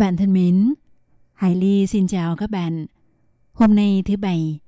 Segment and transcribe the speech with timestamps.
[0.00, 0.74] Các bạn thân mến,
[1.34, 2.86] Hải Ly xin chào các bạn.
[3.52, 4.58] Hôm nay thứ Bảy,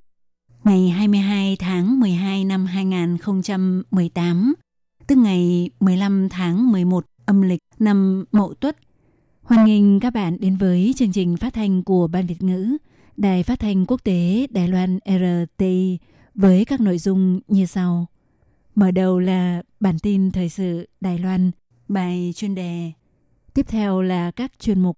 [0.63, 4.53] ngày 22 tháng 12 năm 2018,
[5.07, 8.77] tức ngày 15 tháng 11 âm lịch năm Mậu Tuất.
[9.41, 12.77] Hoan nghênh các bạn đến với chương trình phát thanh của Ban Việt ngữ,
[13.17, 15.97] Đài Phát thanh Quốc tế Đài Loan RTI
[16.35, 18.05] với các nội dung như sau.
[18.75, 21.51] Mở đầu là bản tin thời sự Đài Loan,
[21.87, 22.91] bài chuyên đề.
[23.53, 24.97] Tiếp theo là các chuyên mục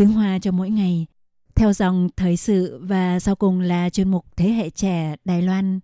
[0.00, 1.06] tiếng Hoa cho mỗi ngày,
[1.54, 5.80] theo dòng thời sự và sau cùng là chuyên mục Thế hệ trẻ Đài Loan.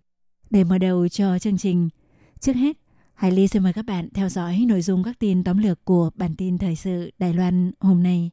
[0.49, 1.89] Để mở đầu cho chương trình,
[2.39, 2.77] trước hết,
[3.13, 6.09] Hải Ly xin mời các bạn theo dõi nội dung các tin tóm lược của
[6.15, 8.31] bản tin thời sự Đài Loan hôm nay.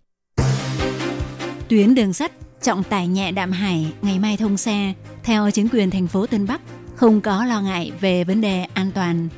[1.68, 2.32] Tuyến đường sắt
[2.62, 6.46] trọng tải nhẹ đạm hải ngày mai thông xe, theo chính quyền thành phố Tân
[6.46, 6.60] Bắc,
[6.94, 9.28] không có lo ngại về vấn đề an toàn.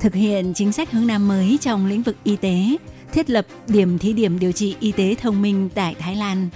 [0.00, 2.76] Thực hiện chính sách hướng Nam mới trong lĩnh vực y tế,
[3.16, 6.48] thiết lập điểm thí điểm điều trị y tế thông minh tại Thái Lan.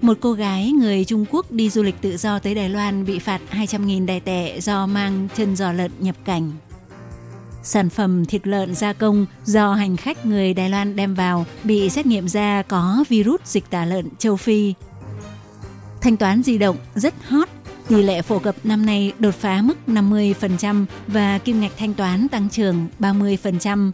[0.00, 3.18] Một cô gái người Trung Quốc đi du lịch tự do tới Đài Loan bị
[3.18, 6.50] phạt 200.000 đài tệ do mang chân giò lợn nhập cảnh.
[7.62, 11.90] Sản phẩm thịt lợn gia công do hành khách người Đài Loan đem vào bị
[11.90, 14.74] xét nghiệm ra có virus dịch tả lợn châu Phi.
[16.00, 17.48] Thanh toán di động rất hot,
[17.88, 22.28] tỷ lệ phổ cập năm nay đột phá mức 50% và kim ngạch thanh toán
[22.28, 23.90] tăng trưởng 30%.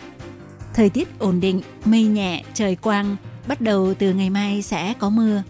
[0.74, 3.16] Thời tiết ổn định, mây nhẹ, trời quang,
[3.48, 5.42] bắt đầu từ ngày mai sẽ có mưa.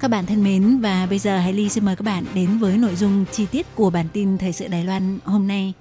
[0.00, 2.78] Các bạn thân mến và bây giờ Hải Ly xin mời các bạn đến với
[2.78, 5.72] nội dung chi tiết của bản tin Thời sự Đài Loan hôm nay.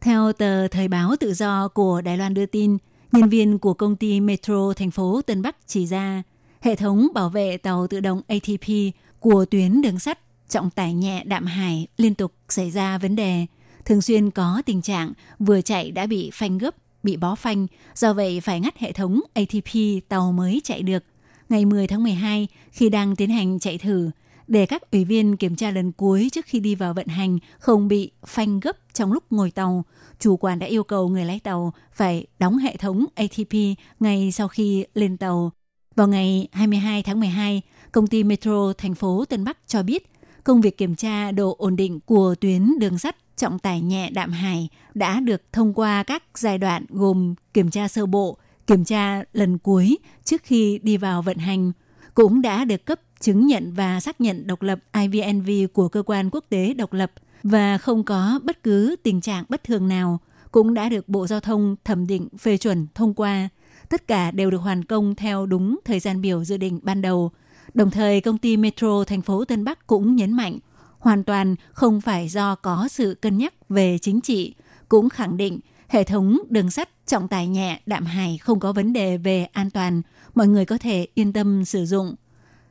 [0.00, 2.78] Theo tờ Thời báo Tự do của Đài Loan đưa tin,
[3.12, 6.22] nhân viên của công ty Metro thành phố Tân Bắc chỉ ra
[6.60, 11.24] hệ thống bảo vệ tàu tự động ATP của tuyến đường sắt trọng tải nhẹ
[11.24, 13.46] đạm hải liên tục xảy ra vấn đề,
[13.88, 18.12] thường xuyên có tình trạng vừa chạy đã bị phanh gấp, bị bó phanh, do
[18.12, 19.72] vậy phải ngắt hệ thống ATP
[20.08, 21.04] tàu mới chạy được.
[21.48, 24.10] Ngày 10 tháng 12, khi đang tiến hành chạy thử,
[24.46, 27.88] để các ủy viên kiểm tra lần cuối trước khi đi vào vận hành không
[27.88, 29.84] bị phanh gấp trong lúc ngồi tàu,
[30.18, 33.54] chủ quản đã yêu cầu người lái tàu phải đóng hệ thống ATP
[34.00, 35.52] ngay sau khi lên tàu.
[35.94, 37.62] Vào ngày 22 tháng 12,
[37.92, 40.12] công ty Metro thành phố Tân Bắc cho biết
[40.44, 44.32] công việc kiểm tra độ ổn định của tuyến đường sắt trọng tải nhẹ đạm
[44.32, 49.22] hài đã được thông qua các giai đoạn gồm kiểm tra sơ bộ, kiểm tra
[49.32, 51.72] lần cuối trước khi đi vào vận hành,
[52.14, 56.30] cũng đã được cấp chứng nhận và xác nhận độc lập IVNV của cơ quan
[56.30, 57.12] quốc tế độc lập
[57.42, 60.20] và không có bất cứ tình trạng bất thường nào,
[60.52, 63.48] cũng đã được Bộ Giao thông thẩm định phê chuẩn thông qua.
[63.88, 67.30] Tất cả đều được hoàn công theo đúng thời gian biểu dự định ban đầu.
[67.74, 70.58] Đồng thời, công ty Metro thành phố Tân Bắc cũng nhấn mạnh
[70.98, 74.54] hoàn toàn không phải do có sự cân nhắc về chính trị,
[74.88, 78.92] cũng khẳng định hệ thống đường sắt trọng tải nhẹ đạm hải không có vấn
[78.92, 80.02] đề về an toàn,
[80.34, 82.14] mọi người có thể yên tâm sử dụng.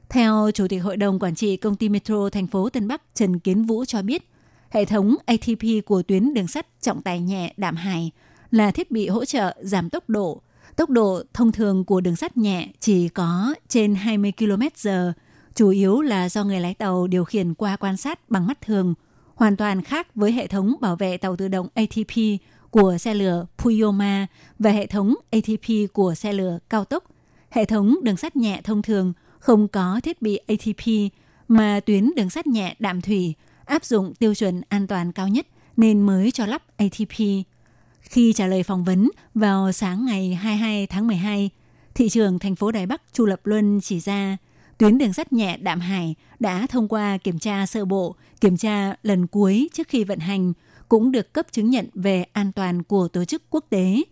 [0.10, 3.40] Theo Chủ tịch Hội đồng Quản trị Công ty Metro thành phố Tân Bắc Trần
[3.40, 4.30] Kiến Vũ cho biết,
[4.70, 8.12] hệ thống ATP của tuyến đường sắt trọng tải nhẹ đạm hải
[8.52, 10.42] là thiết bị hỗ trợ giảm tốc độ.
[10.76, 15.12] Tốc độ thông thường của đường sắt nhẹ chỉ có trên 20 km/h,
[15.58, 18.94] chủ yếu là do người lái tàu điều khiển qua quan sát bằng mắt thường,
[19.36, 23.46] hoàn toàn khác với hệ thống bảo vệ tàu tự động ATP của xe lửa
[23.58, 24.28] Puyoma
[24.60, 27.04] và hệ thống ATP của xe lửa cao tốc.
[27.50, 31.12] Hệ thống đường sắt nhẹ thông thường không có thiết bị ATP
[31.48, 33.34] mà tuyến đường sắt nhẹ đạm thủy
[33.66, 35.48] áp dụng tiêu chuẩn an toàn cao nhất
[35.78, 37.18] nên mới cho lắp ATP.
[38.02, 41.50] Khi trả lời phỏng vấn vào sáng ngày 22 tháng 12,
[41.96, 44.38] thị trưởng thành phố Đài Bắc Chu Lập Luân chỉ ra
[44.78, 48.96] tuyến đường sắt nhẹ Đạm Hải đã thông qua kiểm tra sơ bộ, kiểm tra
[49.04, 50.54] lần cuối trước khi vận hành,
[50.90, 54.04] cũng được cấp chứng nhận về an toàn của tổ chức quốc tế.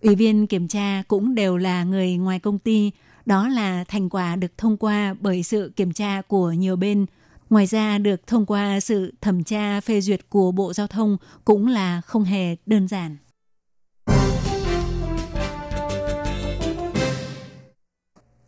[0.00, 2.90] Ủy viên kiểm tra cũng đều là người ngoài công ty,
[3.26, 7.06] đó là thành quả được thông qua bởi sự kiểm tra của nhiều bên.
[7.50, 11.66] Ngoài ra được thông qua sự thẩm tra phê duyệt của Bộ Giao thông cũng
[11.66, 13.16] là không hề đơn giản.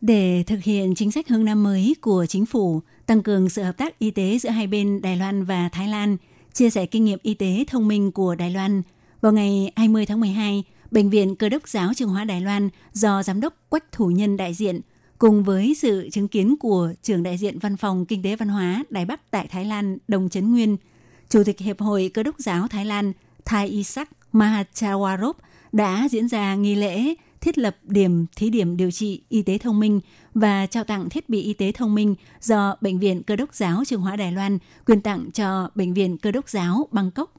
[0.03, 3.77] Để thực hiện chính sách hướng năm mới của chính phủ, tăng cường sự hợp
[3.77, 6.17] tác y tế giữa hai bên Đài Loan và Thái Lan,
[6.53, 8.83] chia sẻ kinh nghiệm y tế thông minh của Đài Loan,
[9.21, 13.23] vào ngày 20 tháng 12, Bệnh viện Cơ đốc giáo Trường Hóa Đài Loan do
[13.23, 14.81] Giám đốc Quách Thủ Nhân đại diện,
[15.19, 18.85] cùng với sự chứng kiến của trưởng đại diện Văn phòng Kinh tế Văn hóa
[18.91, 20.77] Đài Bắc tại Thái Lan Đồng Trấn Nguyên,
[21.29, 23.13] Chủ tịch Hiệp hội Cơ đốc giáo Thái Lan
[23.45, 25.33] Thai Isak Mahachawarop
[25.73, 29.81] đã diễn ra nghi lễ thiết lập điểm, thí điểm điều trị y tế thông
[29.81, 30.01] minh
[30.35, 33.85] và trao tặng thiết bị y tế thông minh do Bệnh viện Cơ đốc giáo
[33.87, 37.35] Trường Hóa Đài Loan quyên tặng cho Bệnh viện Cơ đốc giáo Bangkok.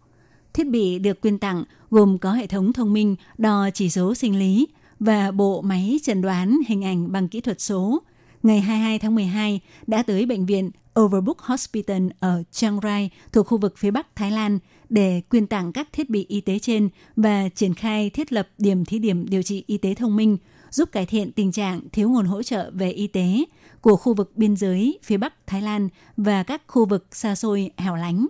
[0.53, 4.39] Thiết bị được quyên tặng gồm có hệ thống thông minh đo chỉ số sinh
[4.39, 4.67] lý
[4.99, 8.03] và bộ máy chẩn đoán hình ảnh bằng kỹ thuật số.
[8.43, 13.57] Ngày 22 tháng 12 đã tới bệnh viện Overbook Hospital ở Chiang Rai thuộc khu
[13.57, 14.59] vực phía Bắc Thái Lan
[14.89, 18.85] để quyên tặng các thiết bị y tế trên và triển khai thiết lập điểm
[18.85, 20.37] thí điểm điều trị y tế thông minh,
[20.71, 23.45] giúp cải thiện tình trạng thiếu nguồn hỗ trợ về y tế
[23.81, 27.71] của khu vực biên giới phía Bắc Thái Lan và các khu vực xa xôi
[27.77, 28.27] hẻo lánh.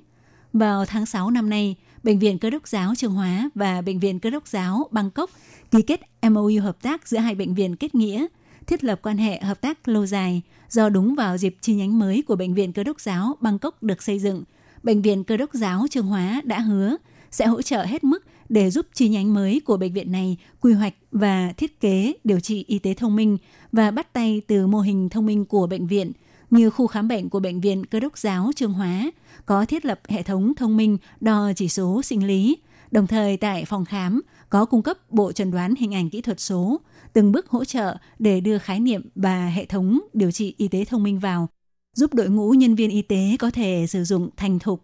[0.54, 4.20] Vào tháng 6 năm nay, Bệnh viện Cơ đốc giáo Trường Hóa và Bệnh viện
[4.20, 5.30] Cơ đốc giáo Bangkok
[5.72, 8.28] ký kết MOU hợp tác giữa hai bệnh viện kết nghĩa,
[8.68, 12.22] thiết lập quan hệ hợp tác lâu dài do đúng vào dịp chi nhánh mới
[12.22, 14.44] của Bệnh viện Cơ đốc giáo Bangkok được xây dựng.
[14.84, 16.98] Bệnh viện Cơ đốc giáo Trương Hóa đã hứa
[17.32, 20.74] sẽ hỗ trợ hết mức để giúp chi nhánh mới của bệnh viện này quy
[20.74, 23.38] hoạch và thiết kế điều trị y tế thông minh
[23.72, 26.12] và bắt tay từ mô hình thông minh của bệnh viện
[26.50, 29.12] như khu khám bệnh của bệnh viện Cơ đốc giáo Trương Hóa
[29.46, 32.58] có thiết lập hệ thống thông minh đo chỉ số sinh lý,
[32.92, 36.40] đồng thời tại phòng khám có cung cấp bộ chẩn đoán hình ảnh kỹ thuật
[36.40, 36.82] số,
[37.14, 40.86] từng bước hỗ trợ để đưa khái niệm và hệ thống điều trị y tế
[40.86, 41.50] thông minh vào,
[41.96, 44.84] giúp đội ngũ nhân viên y tế có thể sử dụng thành thục.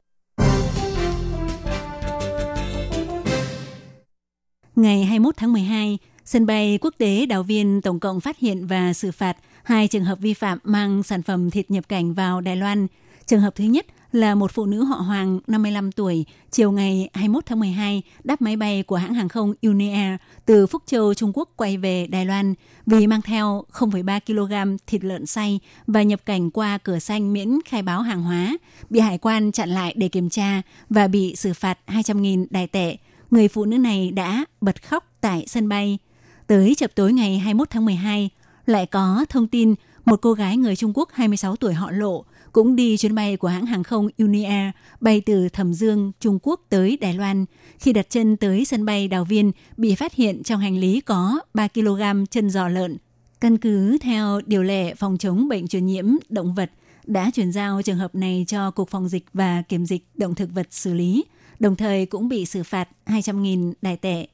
[4.76, 8.94] Ngày 21 tháng 12, sân bay quốc tế Đào Viên tổng cộng phát hiện và
[8.94, 12.56] xử phạt hai trường hợp vi phạm mang sản phẩm thịt nhập cảnh vào Đài
[12.56, 12.88] Loan.
[13.26, 17.46] Trường hợp thứ nhất là một phụ nữ họ Hoàng 55 tuổi, chiều ngày 21
[17.46, 21.50] tháng 12 đáp máy bay của hãng hàng không Unair từ Phúc Châu, Trung Quốc
[21.56, 22.54] quay về Đài Loan
[22.86, 27.60] vì mang theo 0,3 kg thịt lợn xay và nhập cảnh qua cửa xanh miễn
[27.66, 28.58] khai báo hàng hóa,
[28.90, 32.98] bị hải quan chặn lại để kiểm tra và bị xử phạt 200.000 đài tệ.
[33.32, 35.98] Người phụ nữ này đã bật khóc tại sân bay.
[36.48, 38.30] Tới chập tối ngày 21 tháng 12,
[38.66, 39.76] lại có thông tin
[40.06, 43.48] một cô gái người Trung Quốc 26 tuổi họ lộ cũng đi chuyến bay của
[43.48, 47.46] hãng hàng không Unair bay từ Thẩm Dương, Trung Quốc tới Đài Loan.
[47.80, 51.40] Khi đặt chân tới sân bay Đào Viên, bị phát hiện trong hành lý có
[51.54, 52.98] 3 kg chân giò lợn.
[53.42, 56.72] Căn cứ theo điều lệ phòng chống bệnh truyền nhiễm động vật,
[57.06, 60.50] đã chuyển giao trường hợp này cho Cục Phòng dịch và Kiểm dịch Động thực
[60.54, 61.26] vật xử lý,
[61.60, 64.28] đồng thời cũng bị xử phạt 200.000 đài tệ.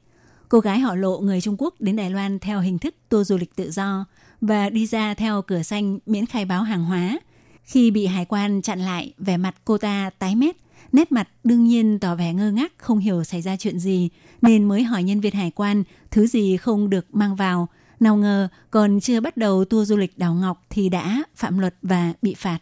[0.48, 3.36] Cô gái họ lộ người Trung Quốc đến Đài Loan theo hình thức tour du
[3.36, 4.04] lịch tự do
[4.40, 7.18] và đi ra theo cửa xanh miễn khai báo hàng hóa.
[7.66, 10.56] Khi bị hải quan chặn lại, vẻ mặt cô ta tái mét,
[10.92, 14.08] nét mặt đương nhiên tỏ vẻ ngơ ngác không hiểu xảy ra chuyện gì,
[14.42, 17.68] nên mới hỏi nhân viên hải quan thứ gì không được mang vào.
[18.00, 21.74] Nào ngờ còn chưa bắt đầu tour du lịch đảo Ngọc thì đã phạm luật
[21.82, 22.58] và bị phạt.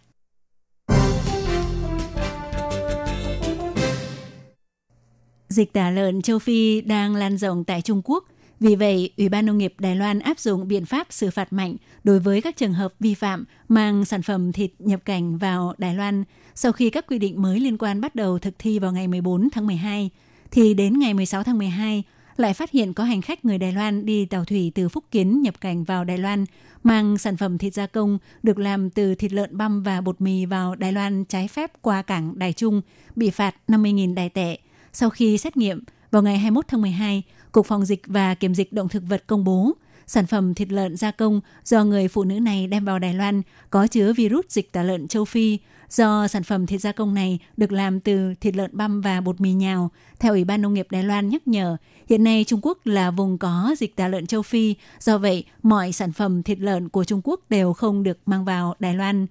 [5.49, 8.25] Dịch tả lợn châu Phi đang lan rộng tại Trung Quốc.
[8.65, 11.77] Vì vậy, Ủy ban Nông nghiệp Đài Loan áp dụng biện pháp xử phạt mạnh
[12.05, 15.95] đối với các trường hợp vi phạm mang sản phẩm thịt nhập cảnh vào Đài
[15.95, 16.25] Loan
[16.55, 19.51] sau khi các quy định mới liên quan bắt đầu thực thi vào ngày 14
[19.51, 20.11] tháng 12.
[20.51, 22.03] Thì đến ngày 16 tháng 12,
[22.37, 25.43] lại phát hiện có hành khách người Đài Loan đi tàu thủy từ Phúc Kiến
[25.43, 26.45] nhập cảnh vào Đài Loan
[26.83, 30.47] mang sản phẩm thịt gia công được làm từ thịt lợn băm và bột mì
[30.47, 32.81] vào Đài Loan trái phép qua cảng Đài Trung
[33.17, 34.59] bị phạt 50.000 đài tệ.
[34.93, 35.81] Sau khi xét nghiệm,
[36.11, 37.23] vào ngày 21 tháng 12,
[37.55, 39.73] Cục Phòng dịch và Kiểm dịch động thực vật công bố
[40.07, 43.43] sản phẩm thịt lợn gia công do người phụ nữ này đem vào Đài Loan
[43.71, 45.59] có chứa virus dịch tả lợn châu Phi.
[45.91, 49.41] Do sản phẩm thịt gia công này được làm từ thịt lợn băm và bột
[49.41, 51.77] mì nhào, theo Ủy ban Nông nghiệp Đài Loan nhắc nhở,
[52.09, 55.93] hiện nay Trung Quốc là vùng có dịch tả lợn châu Phi, do vậy mọi
[55.93, 59.27] sản phẩm thịt lợn của Trung Quốc đều không được mang vào Đài Loan.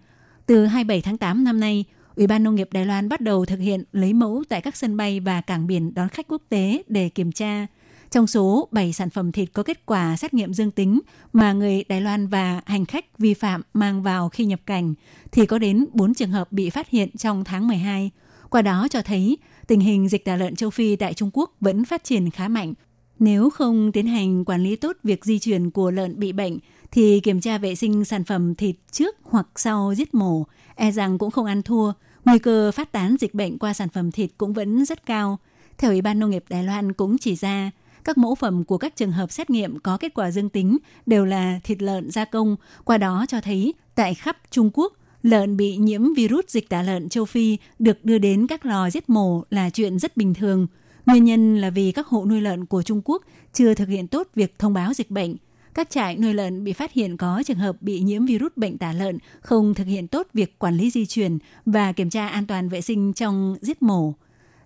[0.45, 3.59] Từ 27 tháng 8 năm nay, Ủy ban Nông nghiệp Đài Loan bắt đầu thực
[3.59, 7.09] hiện lấy mẫu tại các sân bay và cảng biển đón khách quốc tế để
[7.09, 7.67] kiểm tra.
[8.13, 10.99] Trong số 7 sản phẩm thịt có kết quả xét nghiệm dương tính
[11.33, 14.93] mà người Đài Loan và hành khách vi phạm mang vào khi nhập cảnh,
[15.31, 18.11] thì có đến 4 trường hợp bị phát hiện trong tháng 12.
[18.49, 21.85] Qua đó cho thấy tình hình dịch tả lợn châu Phi tại Trung Quốc vẫn
[21.85, 22.73] phát triển khá mạnh.
[23.19, 26.57] Nếu không tiến hành quản lý tốt việc di chuyển của lợn bị bệnh,
[26.91, 31.17] thì kiểm tra vệ sinh sản phẩm thịt trước hoặc sau giết mổ, e rằng
[31.17, 31.93] cũng không ăn thua.
[32.25, 35.39] Nguy cơ phát tán dịch bệnh qua sản phẩm thịt cũng vẫn rất cao.
[35.77, 37.71] Theo Ủy ban Nông nghiệp Đài Loan cũng chỉ ra,
[38.03, 41.25] các mẫu phẩm của các trường hợp xét nghiệm có kết quả dương tính đều
[41.25, 44.93] là thịt lợn gia công, qua đó cho thấy tại khắp Trung Quốc,
[45.23, 49.09] lợn bị nhiễm virus dịch tả lợn châu Phi được đưa đến các lò giết
[49.09, 50.67] mổ là chuyện rất bình thường.
[51.05, 54.27] Nguyên nhân là vì các hộ nuôi lợn của Trung Quốc chưa thực hiện tốt
[54.35, 55.35] việc thông báo dịch bệnh.
[55.73, 58.93] Các trại nuôi lợn bị phát hiện có trường hợp bị nhiễm virus bệnh tả
[58.93, 62.69] lợn, không thực hiện tốt việc quản lý di chuyển và kiểm tra an toàn
[62.69, 64.13] vệ sinh trong giết mổ.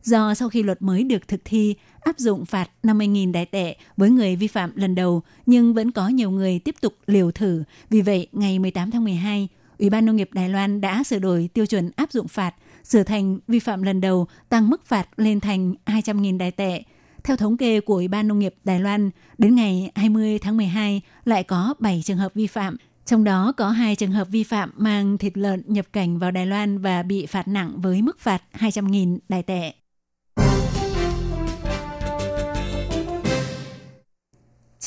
[0.04, 4.10] Do sau khi luật mới được thực thi, áp dụng phạt 50.000 đại tệ với
[4.10, 7.64] người vi phạm lần đầu, nhưng vẫn có nhiều người tiếp tục liều thử.
[7.90, 9.48] Vì vậy, ngày 18 tháng 12,
[9.80, 13.04] Ủy ban Nông nghiệp Đài Loan đã sửa đổi tiêu chuẩn áp dụng phạt, sửa
[13.04, 16.84] thành vi phạm lần đầu tăng mức phạt lên thành 200.000 đại tệ.
[17.24, 21.02] Theo thống kê của Ủy ban Nông nghiệp Đài Loan, đến ngày 20 tháng 12
[21.26, 24.72] lại có 7 trường hợp vi phạm, trong đó có hai trường hợp vi phạm
[24.78, 28.44] mang thịt lợn nhập cảnh vào Đài Loan và bị phạt nặng với mức phạt
[28.60, 29.74] 200.000 đại tệ.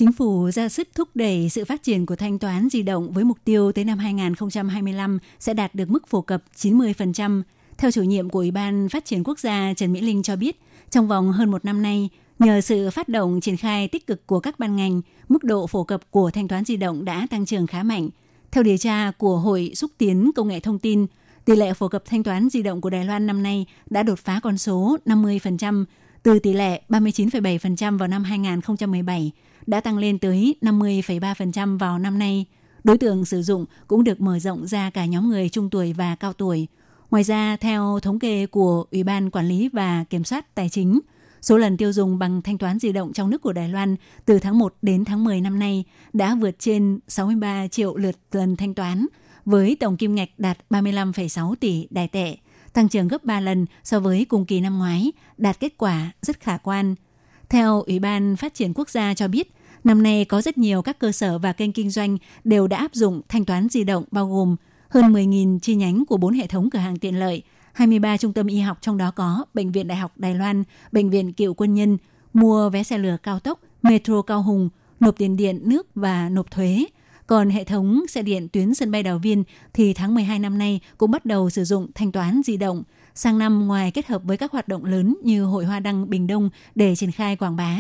[0.01, 3.25] Chính phủ ra sức thúc đẩy sự phát triển của thanh toán di động với
[3.25, 7.43] mục tiêu tới năm 2025 sẽ đạt được mức phổ cập 90%.
[7.79, 10.61] Theo chủ nhiệm của Ủy ban Phát triển Quốc gia Trần Mỹ Linh cho biết,
[10.91, 14.41] trong vòng hơn một năm nay, nhờ sự phát động triển khai tích cực của
[14.41, 17.67] các ban ngành, mức độ phổ cập của thanh toán di động đã tăng trưởng
[17.67, 18.09] khá mạnh.
[18.51, 21.07] Theo điều tra của Hội xúc tiến công nghệ thông tin,
[21.45, 24.19] tỷ lệ phổ cập thanh toán di động của Đài Loan năm nay đã đột
[24.19, 25.85] phá con số 50%,
[26.23, 29.33] từ tỷ lệ 39,7% vào năm 2017
[29.67, 32.47] đã tăng lên tới 50,3% vào năm nay.
[32.85, 36.15] Đối tượng sử dụng cũng được mở rộng ra cả nhóm người trung tuổi và
[36.15, 36.67] cao tuổi.
[37.11, 41.01] Ngoài ra, theo thống kê của Ủy ban Quản lý và Kiểm soát Tài chính,
[41.43, 44.39] số lần tiêu dùng bằng thanh toán di động trong nước của Đài Loan từ
[44.39, 48.75] tháng 1 đến tháng 10 năm nay đã vượt trên 63 triệu lượt lần thanh
[48.75, 49.07] toán,
[49.45, 52.37] với tổng kim ngạch đạt 35,6 tỷ đài tệ,
[52.73, 56.41] tăng trưởng gấp 3 lần so với cùng kỳ năm ngoái, đạt kết quả rất
[56.41, 56.95] khả quan–
[57.51, 59.53] theo Ủy ban Phát triển Quốc gia cho biết,
[59.85, 62.95] năm nay có rất nhiều các cơ sở và kênh kinh doanh đều đã áp
[62.95, 64.57] dụng thanh toán di động bao gồm
[64.89, 67.43] hơn 10.000 chi nhánh của 4 hệ thống cửa hàng tiện lợi,
[67.73, 71.11] 23 trung tâm y học trong đó có Bệnh viện Đại học Đài Loan, Bệnh
[71.11, 71.99] viện Cựu Quân nhân,
[72.33, 74.69] mua vé xe lửa cao tốc, metro Cao Hùng,
[75.01, 76.85] nộp tiền điện, nước và nộp thuế.
[77.27, 80.81] Còn hệ thống xe điện tuyến sân bay Đào Viên thì tháng 12 năm nay
[80.99, 82.83] cũng bắt đầu sử dụng thanh toán di động–
[83.15, 86.27] Sang năm ngoài kết hợp với các hoạt động lớn như Hội Hoa Đăng Bình
[86.27, 87.79] Đông để triển khai quảng bá,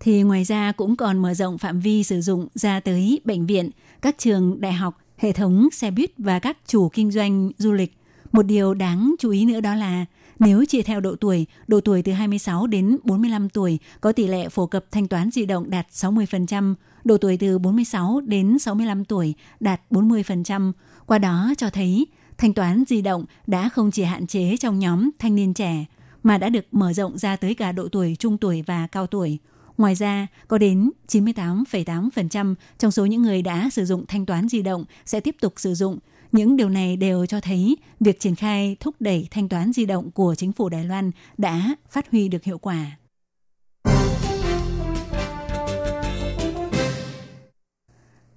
[0.00, 3.70] thì ngoài ra cũng còn mở rộng phạm vi sử dụng ra tới bệnh viện,
[4.02, 7.96] các trường đại học, hệ thống xe buýt và các chủ kinh doanh du lịch.
[8.32, 10.04] Một điều đáng chú ý nữa đó là
[10.38, 14.48] nếu chia theo độ tuổi, độ tuổi từ 26 đến 45 tuổi có tỷ lệ
[14.48, 16.74] phổ cập thanh toán di động đạt 60%,
[17.04, 20.72] độ tuổi từ 46 đến 65 tuổi đạt 40%.
[21.06, 22.06] Qua đó cho thấy
[22.42, 25.84] thanh toán di động đã không chỉ hạn chế trong nhóm thanh niên trẻ,
[26.22, 29.38] mà đã được mở rộng ra tới cả độ tuổi trung tuổi và cao tuổi.
[29.78, 34.62] Ngoài ra, có đến 98,8% trong số những người đã sử dụng thanh toán di
[34.62, 35.98] động sẽ tiếp tục sử dụng.
[36.32, 40.10] Những điều này đều cho thấy việc triển khai thúc đẩy thanh toán di động
[40.10, 42.86] của chính phủ Đài Loan đã phát huy được hiệu quả.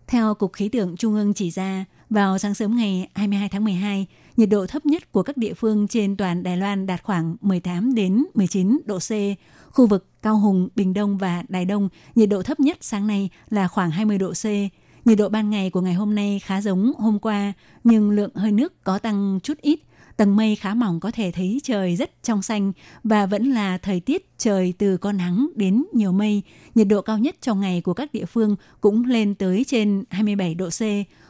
[0.07, 1.85] Theo Cục Khí tượng Trung ương chỉ ra,
[2.15, 4.05] vào sáng sớm ngày 22 tháng 12,
[4.37, 7.95] nhiệt độ thấp nhất của các địa phương trên toàn Đài Loan đạt khoảng 18
[7.95, 9.11] đến 19 độ C.
[9.71, 13.29] Khu vực Cao Hùng, Bình Đông và Đài Đông, nhiệt độ thấp nhất sáng nay
[13.49, 14.45] là khoảng 20 độ C.
[15.05, 17.53] Nhiệt độ ban ngày của ngày hôm nay khá giống hôm qua,
[17.83, 19.79] nhưng lượng hơi nước có tăng chút ít–
[20.17, 22.71] Tầng mây khá mỏng có thể thấy trời rất trong xanh
[23.03, 26.41] và vẫn là thời tiết trời từ có nắng đến nhiều mây.
[26.75, 30.55] Nhiệt độ cao nhất trong ngày của các địa phương cũng lên tới trên 27
[30.55, 30.81] độ C.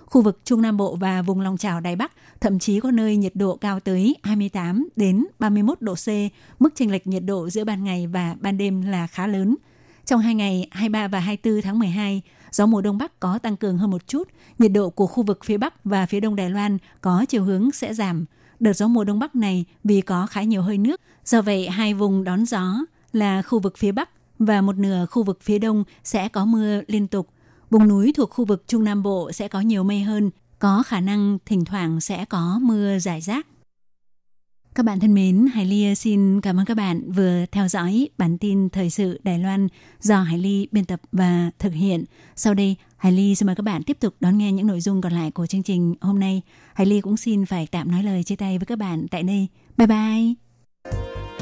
[0.06, 3.18] Khu vực Trung Nam Bộ và vùng lòng trào Đài Bắc thậm chí có nơi
[3.18, 6.08] nhiệt độ cao tới 28 đến 31 độ C.
[6.60, 9.56] Mức chênh lệch nhiệt độ giữa ban ngày và ban đêm là khá lớn.
[10.06, 12.22] Trong hai ngày 23 và 24 tháng 12,
[12.52, 14.28] gió mùa đông bắc có tăng cường hơn một chút,
[14.60, 17.72] nhiệt độ của khu vực phía Bắc và phía Đông Đài Loan có chiều hướng
[17.72, 18.26] sẽ giảm.
[18.60, 21.94] Đợt gió mùa đông bắc này vì có khá nhiều hơi nước, do vậy hai
[21.94, 22.76] vùng đón gió
[23.14, 24.10] là khu vực phía Bắc
[24.40, 27.30] và một nửa khu vực phía Đông sẽ có mưa liên tục.
[27.70, 31.00] Vùng núi thuộc khu vực Trung Nam Bộ sẽ có nhiều mây hơn, có khả
[31.02, 33.48] năng thỉnh thoảng sẽ có mưa rải rác.
[34.76, 38.38] Các bạn thân mến, Hải Ly xin cảm ơn các bạn vừa theo dõi bản
[38.38, 39.68] tin thời sự Đài Loan
[40.02, 42.06] do Hải Ly biên tập và thực hiện.
[42.36, 45.02] Sau đây, Hải Ly xin mời các bạn tiếp tục đón nghe những nội dung
[45.02, 46.42] còn lại của chương trình hôm nay.
[46.74, 49.48] Hải Ly cũng xin phải tạm nói lời chia tay với các bạn tại đây.
[49.78, 51.15] Bye bye!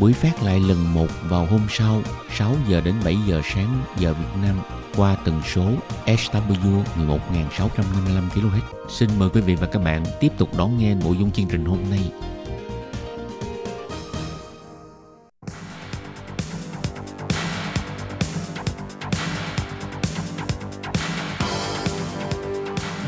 [0.00, 4.14] Buổi phát lại lần một vào hôm sau 6 giờ đến 7 giờ sáng giờ
[4.14, 4.60] Việt Nam
[4.96, 5.62] qua tần số
[6.06, 8.88] SW 11655 kHz.
[8.88, 11.64] Xin mời quý vị và các bạn tiếp tục đón nghe nội dung chương trình
[11.64, 12.12] hôm nay.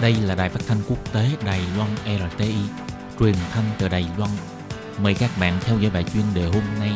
[0.02, 1.90] Đây là đài phát thanh quốc tế Đài Loan
[2.30, 2.54] RTI,
[3.20, 4.30] truyền thanh từ Đài Loan.
[5.02, 6.90] Mời các bạn theo dõi bài chuyên đề hôm nay.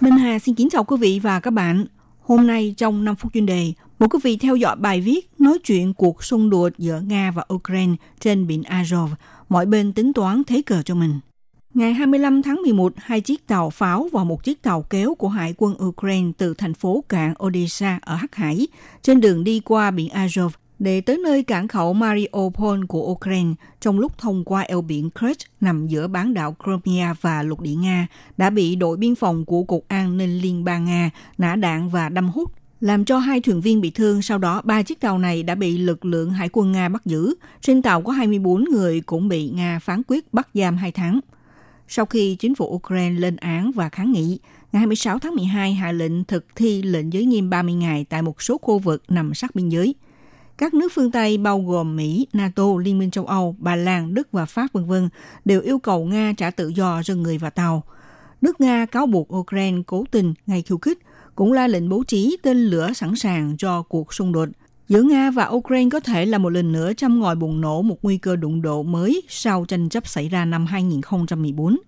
[0.00, 1.86] Minh Hà xin kính chào quý vị và các bạn.
[2.20, 5.58] Hôm nay trong 5 phút chuyên đề, mời quý vị theo dõi bài viết nói
[5.64, 9.08] chuyện cuộc xung đột giữa Nga và Ukraine trên biển Azov,
[9.48, 11.20] mọi bên tính toán thế cờ cho mình.
[11.74, 15.54] Ngày 25 tháng 11, hai chiếc tàu pháo và một chiếc tàu kéo của Hải
[15.56, 18.66] quân Ukraine từ thành phố cảng Odessa ở Hắc Hải
[19.02, 20.48] trên đường đi qua biển Azov
[20.78, 25.46] để tới nơi cảng khẩu Mariupol của Ukraine trong lúc thông qua eo biển Kerch
[25.60, 29.62] nằm giữa bán đảo Crimea và lục địa Nga đã bị đội biên phòng của
[29.62, 33.60] Cục An ninh Liên bang Nga nã đạn và đâm hút làm cho hai thuyền
[33.60, 34.22] viên bị thương.
[34.22, 37.34] Sau đó, ba chiếc tàu này đã bị lực lượng hải quân Nga bắt giữ.
[37.60, 41.20] Trên tàu có 24 người cũng bị Nga phán quyết bắt giam 2 tháng.
[41.94, 44.38] Sau khi chính phủ Ukraine lên án và kháng nghị,
[44.72, 48.42] ngày 26 tháng 12 hạ lệnh thực thi lệnh giới nghiêm 30 ngày tại một
[48.42, 49.94] số khu vực nằm sát biên giới.
[50.58, 54.28] Các nước phương Tây bao gồm Mỹ, NATO, Liên minh châu Âu, Bà Lan, Đức
[54.32, 54.92] và Pháp v.v.
[55.44, 57.82] đều yêu cầu Nga trả tự do cho người và tàu.
[58.40, 60.98] Nước Nga cáo buộc Ukraine cố tình ngay khiêu khích,
[61.34, 64.48] cũng là lệnh bố trí tên lửa sẵn sàng cho cuộc xung đột.
[64.92, 67.96] Giữa Nga và Ukraine có thể là một lần nữa châm ngòi bùng nổ một
[68.02, 71.78] nguy cơ đụng độ mới sau tranh chấp xảy ra năm 2014.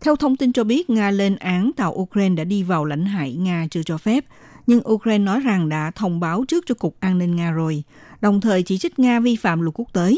[0.00, 3.34] Theo thông tin cho biết, Nga lên án tàu Ukraine đã đi vào lãnh hải
[3.34, 4.24] Nga chưa cho phép,
[4.66, 7.82] nhưng Ukraine nói rằng đã thông báo trước cho Cục An ninh Nga rồi,
[8.20, 10.16] đồng thời chỉ trích Nga vi phạm luật quốc tế.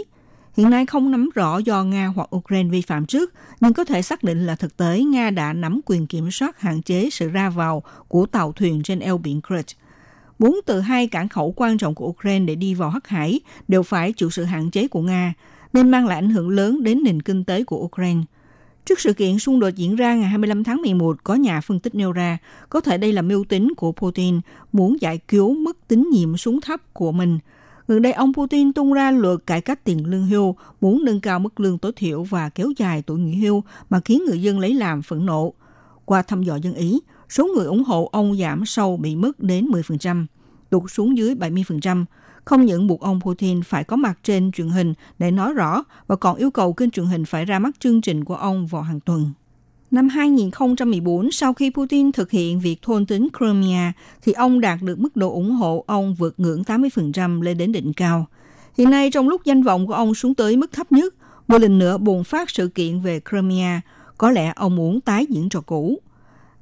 [0.57, 4.03] Hiện nay không nắm rõ do Nga hoặc Ukraine vi phạm trước, nhưng có thể
[4.03, 7.51] xác định là thực tế Nga đã nắm quyền kiểm soát hạn chế sự ra
[7.51, 9.77] vào của tàu thuyền trên eo biển Kerch.
[10.39, 13.83] Bốn từ hai cảng khẩu quan trọng của Ukraine để đi vào Hắc Hải đều
[13.83, 15.35] phải chịu sự hạn chế của Nga,
[15.73, 18.21] nên mang lại ảnh hưởng lớn đến nền kinh tế của Ukraine.
[18.85, 21.95] Trước sự kiện xung đột diễn ra ngày 25 tháng 11, có nhà phân tích
[21.95, 24.41] nêu ra, có thể đây là mưu tính của Putin
[24.73, 27.39] muốn giải cứu mức tín nhiệm xuống thấp của mình.
[27.89, 31.39] Gần đây, ông Putin tung ra luật cải cách tiền lương hưu, muốn nâng cao
[31.39, 34.75] mức lương tối thiểu và kéo dài tuổi nghỉ hưu mà khiến người dân lấy
[34.75, 35.53] làm phẫn nộ.
[36.05, 39.67] Qua thăm dò dân Ý, số người ủng hộ ông giảm sâu bị mất đến
[39.67, 40.27] 10%,
[40.71, 42.05] tụt xuống dưới 70%,
[42.45, 46.17] không những buộc ông Putin phải có mặt trên truyền hình để nói rõ và
[46.17, 49.01] còn yêu cầu kênh truyền hình phải ra mắt chương trình của ông vào hàng
[49.01, 49.31] tuần.
[49.91, 54.99] Năm 2014, sau khi Putin thực hiện việc thôn tính Crimea, thì ông đạt được
[54.99, 58.27] mức độ ủng hộ ông vượt ngưỡng 80% lên đến đỉnh cao.
[58.79, 61.15] Hiện nay, trong lúc danh vọng của ông xuống tới mức thấp nhất,
[61.49, 63.81] một lần nữa bùng phát sự kiện về Crimea,
[64.19, 65.99] có lẽ ông muốn tái diễn trò cũ.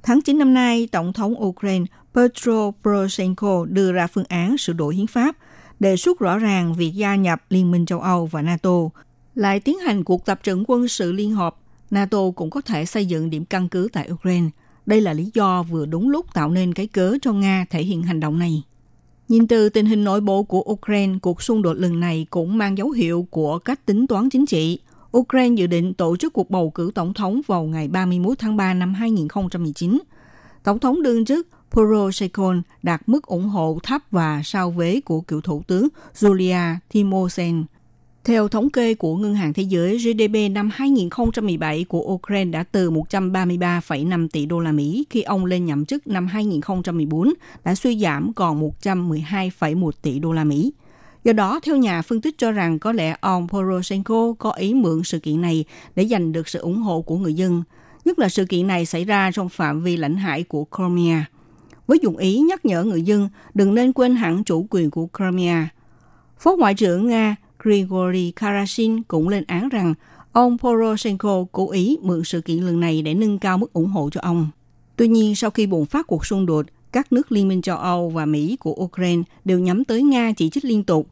[0.03, 4.95] Tháng 9 năm nay, Tổng thống Ukraine Petro Poroshenko đưa ra phương án sửa đổi
[4.95, 5.37] hiến pháp–
[5.83, 8.79] đề xuất rõ ràng việc gia nhập Liên minh châu Âu và NATO,
[9.35, 11.55] lại tiến hành cuộc tập trận quân sự liên hợp,
[11.91, 14.49] NATO cũng có thể xây dựng điểm căn cứ tại Ukraine.
[14.85, 18.03] Đây là lý do vừa đúng lúc tạo nên cái cớ cho Nga thể hiện
[18.03, 18.63] hành động này.
[19.27, 22.77] Nhìn từ tình hình nội bộ của Ukraine, cuộc xung đột lần này cũng mang
[22.77, 24.79] dấu hiệu của cách tính toán chính trị.
[25.17, 28.73] Ukraine dự định tổ chức cuộc bầu cử tổng thống vào ngày 31 tháng 3
[28.73, 29.99] năm 2019.
[30.63, 35.41] Tổng thống đương chức Poroshenko đạt mức ủng hộ thấp và sao vế của cựu
[35.41, 37.67] thủ tướng Julia Timoshenko.
[38.23, 42.91] Theo thống kê của Ngân hàng Thế giới, GDP năm 2017 của Ukraine đã từ
[42.91, 48.33] 133,5 tỷ đô la Mỹ khi ông lên nhậm chức năm 2014 đã suy giảm
[48.33, 50.73] còn 112,1 tỷ đô la Mỹ.
[51.23, 55.03] Do đó, theo nhà phân tích cho rằng có lẽ ông Poroshenko có ý mượn
[55.03, 57.63] sự kiện này để giành được sự ủng hộ của người dân,
[58.05, 61.25] nhất là sự kiện này xảy ra trong phạm vi lãnh hải của Crimea
[61.87, 65.69] với dụng ý nhắc nhở người dân đừng nên quên hẳn chủ quyền của Crimea.
[66.39, 69.93] Phó Ngoại trưởng Nga Grigory Karashin cũng lên án rằng
[70.31, 74.09] ông Poroshenko cố ý mượn sự kiện lần này để nâng cao mức ủng hộ
[74.11, 74.47] cho ông.
[74.95, 78.09] Tuy nhiên, sau khi bùng phát cuộc xung đột, các nước Liên minh châu Âu
[78.09, 81.07] và Mỹ của Ukraine đều nhắm tới Nga chỉ trích liên tục.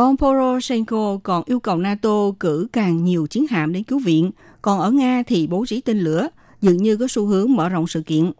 [0.00, 4.30] Ông Poroshenko còn yêu cầu NATO cử càng nhiều chiến hạm đến cứu viện,
[4.62, 6.28] còn ở Nga thì bố trí tên lửa,
[6.60, 8.32] dường như có xu hướng mở rộng sự kiện.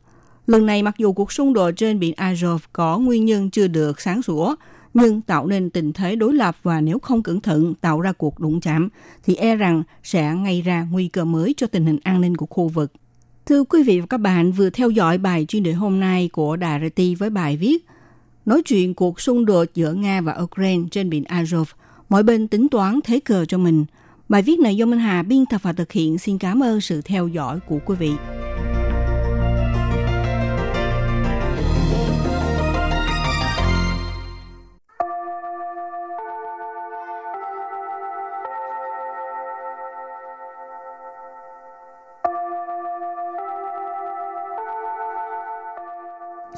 [0.46, 4.01] Lần này mặc dù cuộc xung đột trên biển Azov có nguyên nhân chưa được
[4.01, 4.55] sáng sủa,
[4.94, 8.40] nhưng tạo nên tình thế đối lập và nếu không cẩn thận tạo ra cuộc
[8.40, 8.88] đụng chạm,
[9.25, 12.46] thì e rằng sẽ gây ra nguy cơ mới cho tình hình an ninh của
[12.46, 12.92] khu vực.
[13.46, 16.57] Thưa quý vị và các bạn, vừa theo dõi bài chuyên đề hôm nay của
[16.57, 17.87] Đài RT với bài viết
[18.46, 21.64] nói chuyện cuộc xung đột giữa Nga và Ukraine trên biển Azov.
[22.09, 23.85] Mỗi bên tính toán thế cờ cho mình.
[24.29, 26.18] Bài viết này do Minh Hà biên tập và thực hiện.
[26.18, 28.11] Xin cảm ơn sự theo dõi của quý vị.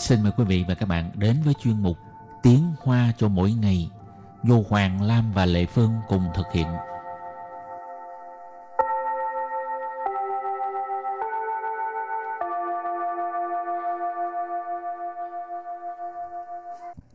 [0.03, 1.99] Xin mời quý vị và các bạn đến với chuyên mục
[2.43, 3.91] Tiếng Hoa cho mỗi ngày
[4.45, 6.67] do Hoàng Lam và Lệ Phương cùng thực hiện.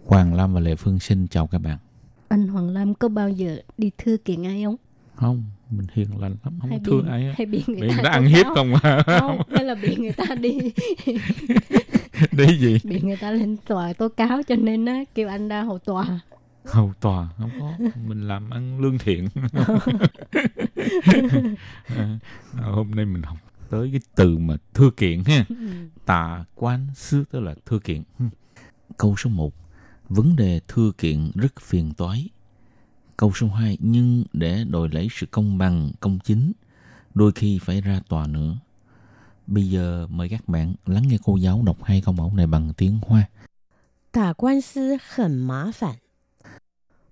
[0.06, 1.78] Hoàng Lam và Lệ Phương xin chào các bạn.
[2.28, 4.76] Anh Hoàng Lam có bao giờ đi thư kiện ai không?
[5.15, 7.34] Không, mình hiền lành lắm, không hay thương bị, ai.
[7.38, 9.04] Hay bị người Bị ta ta ăn hiếp không à?
[9.19, 10.60] Không, hay là bị người ta đi
[12.32, 12.80] Đi gì?
[12.84, 16.19] bị người ta lên tòa tố cáo cho nên á kêu anh ra hầu tòa.
[16.65, 17.30] hầu tòa?
[17.38, 17.73] Không có.
[18.08, 19.27] Mình làm ăn lương thiện.
[21.97, 22.19] À,
[22.63, 23.38] hôm nay mình học
[23.69, 25.45] tới cái từ mà thư kiện ha.
[25.49, 25.56] Ừ.
[26.06, 28.03] tà quan sư tức là thư kiện.
[28.17, 28.30] Hmm.
[28.97, 29.53] câu số 1
[30.10, 32.30] vấn đề thư kiện rất phiền toái.
[33.17, 36.51] Câu số 2 nhưng để đòi lấy sự công bằng công chính
[37.13, 38.58] đôi khi phải ra tòa nữa
[39.46, 42.72] bây giờ mời các bạn lắng nghe cô giáo đọc hai câu mẫu này bằng
[42.76, 43.28] tiếng hoa
[44.11, 45.96] 打官司很麻烦，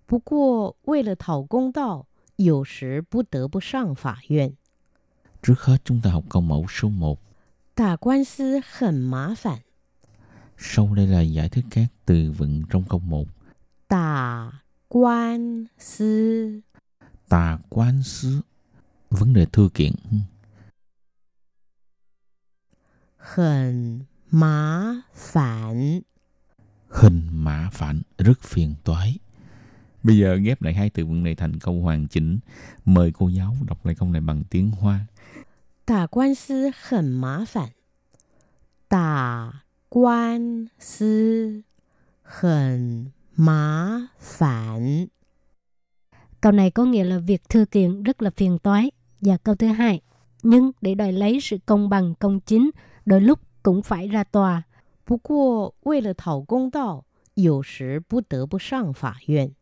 [0.07, 4.53] 不过为了讨公道，有时不得不上法院。
[5.43, 7.19] trước hết chúng ta học câu mẫu số 1
[7.75, 9.61] 打官司很麻烦，
[10.59, 13.27] Sau đây là giải thích các từ vựng trong câu 1.
[13.89, 14.53] 打
[14.89, 16.63] 官司
[17.29, 18.41] Tà quan sứ.
[19.11, 19.93] Vấn đề thư kiện.
[23.34, 24.00] hình
[24.32, 26.02] má phản
[26.90, 29.18] Hình mã phản rất phiền toái.
[30.04, 32.40] Bây giờ ghép lại hai từ vựng này thành câu hoàn chỉnh.
[32.86, 35.00] Mời cô giáo đọc lại câu này bằng tiếng Hoa.
[35.88, 37.70] Đả quan sư hẳn mã phản.
[38.90, 39.52] Đả
[39.90, 41.62] quan sư
[42.24, 45.06] hẳn mã phản.
[46.42, 48.92] Câu này có nghĩa là việc thư kiện rất là phiền toái.
[49.22, 50.02] Và câu thứ hai,
[50.44, 52.70] nhưng để đòi lấy sự công bằng công chính,
[53.05, 54.65] đôi lúc cũng phải ra tòa.
[55.05, 59.55] 不过为了讨公道，有时不得不上法院。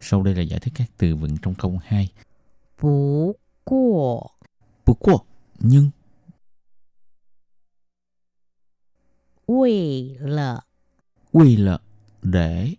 [0.00, 2.12] Sau đây là giải thích các từ vựng trong câu 2.
[2.76, 4.32] 不过
[4.84, 5.14] Bù qua.
[5.58, 5.92] Nhưng.
[9.46, 10.64] 为了
[11.32, 11.80] Quy là
[12.22, 12.76] để.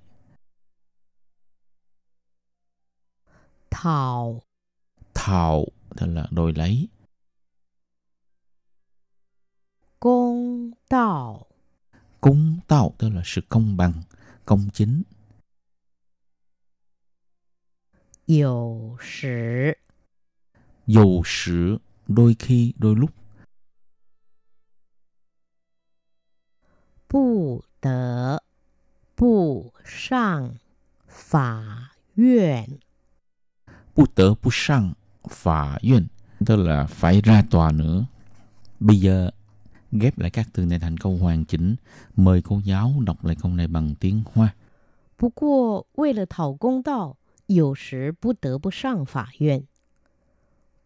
[3.69, 4.41] 讨
[5.13, 5.65] Thảo.
[5.95, 6.89] Tức là đòi lấy.
[10.92, 11.46] tạo.
[12.20, 13.92] Công tạo tức là sự công bằng,
[14.44, 15.02] công chính.
[18.26, 19.72] Dầu sử
[20.86, 21.78] Dầu sử,
[22.08, 23.10] đôi khi, đôi lúc.
[27.10, 28.38] Bù tờ,
[29.18, 30.54] bù sang,
[31.08, 31.64] phả
[32.16, 32.78] viện.
[33.94, 34.92] Bù tờ, bù sang,
[35.28, 36.06] phả viện,
[36.46, 38.04] tức là phải ra tòa nữa.
[38.80, 39.30] Bây giờ
[39.91, 41.75] ghép lại các từ này thành câu hoàn chỉnh.
[42.15, 44.53] Mời cô giáo đọc lại câu này bằng tiếng Hoa.
[45.17, 49.65] 不过为了讨公道，有时不得不上法院。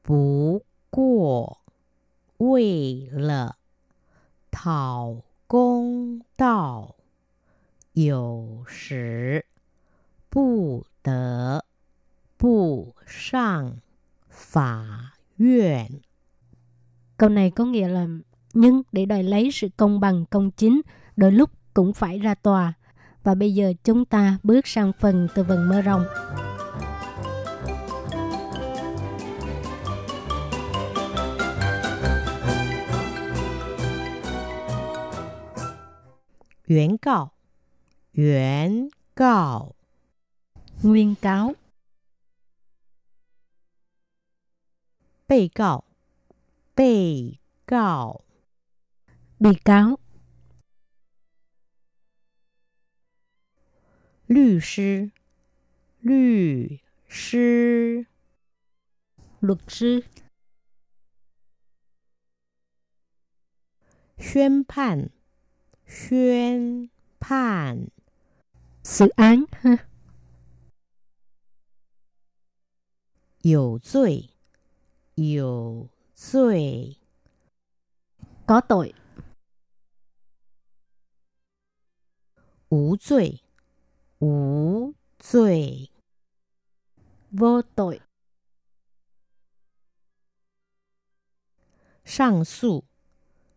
[0.02, 1.58] 不过
[2.38, 3.58] 为了
[4.50, 6.96] 讨公道，
[7.94, 9.46] 有时
[10.30, 11.66] 不得
[12.38, 13.82] 不上
[14.30, 16.02] 法院。
[17.18, 18.08] Câu này có nghĩa là
[18.57, 20.81] nhưng để đòi lấy sự công bằng công chính,
[21.17, 22.73] đôi lúc cũng phải ra tòa.
[23.23, 26.05] Và bây giờ chúng ta bước sang phần từ vần mơ rồng.
[36.69, 37.31] Nguyên cáo
[38.15, 39.73] Nguyên cáo
[40.83, 41.53] Nguyên cáo.
[45.29, 45.83] Bị cáo
[46.77, 48.21] Bị cáo
[49.41, 49.99] Bị cáo.
[54.29, 55.07] Lư sư.
[56.01, 56.67] Lư
[57.09, 58.03] sư.
[59.41, 60.01] Luật sư.
[64.19, 65.07] Xuyên phản
[65.87, 66.87] Xuyên
[67.21, 67.87] phản
[68.83, 69.77] Sự án ha.
[73.43, 74.29] Dầu dội
[75.17, 76.95] Dầu dội
[78.47, 78.93] Có tội.
[82.70, 83.42] 无罪，
[84.20, 85.90] 无罪，
[87.32, 88.02] vô tội,
[92.06, 92.84] 上诉，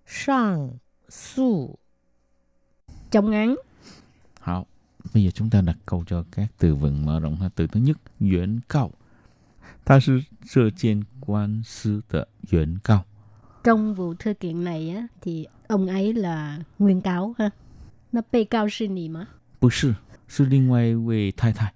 [0.06, 1.78] 上诉，
[3.10, 3.56] chống án,
[4.40, 4.66] Hảo.
[5.14, 7.48] Bây giờ chúng ta đặt câu cho các từ vựng mở rộng ha.
[7.54, 8.90] Từ thứ nhất, yuan cao.
[9.84, 13.04] 它是这件官司的原告。
[13.64, 17.50] trong vụ thư kiện này á, thì ông ấy là nguyên cáo ha.
[18.12, 19.26] Nó bê cao sư nì mà.
[19.60, 19.94] 不是，
[20.28, 21.72] 是另外一位太太。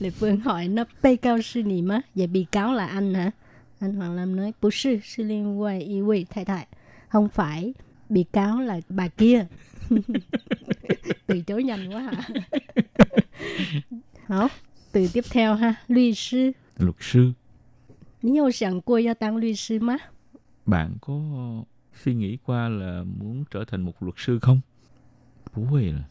[0.00, 2.00] Lê Phương hỏi nó bê cao sư nì mà.
[2.14, 3.30] Vậy bị cáo là anh hả?
[3.78, 6.66] Anh Hoàng Lam nói, bố sư, sư liên quan y quỳ thái thái.
[7.08, 7.74] Không phải,
[8.08, 9.46] bị cáo là bà kia.
[11.26, 12.28] Từ chối nhanh quá hả?
[14.26, 14.48] Hảo,
[14.92, 16.52] từ tiếp theo ha,律sư.
[16.76, 17.34] luật sư.
[18.20, 19.96] 你有想过要当律师吗？
[20.66, 21.14] Bạn có
[22.04, 24.60] suy nghĩ qua là muốn trở thành một luật sư không?
[25.56, 26.04] 不会了，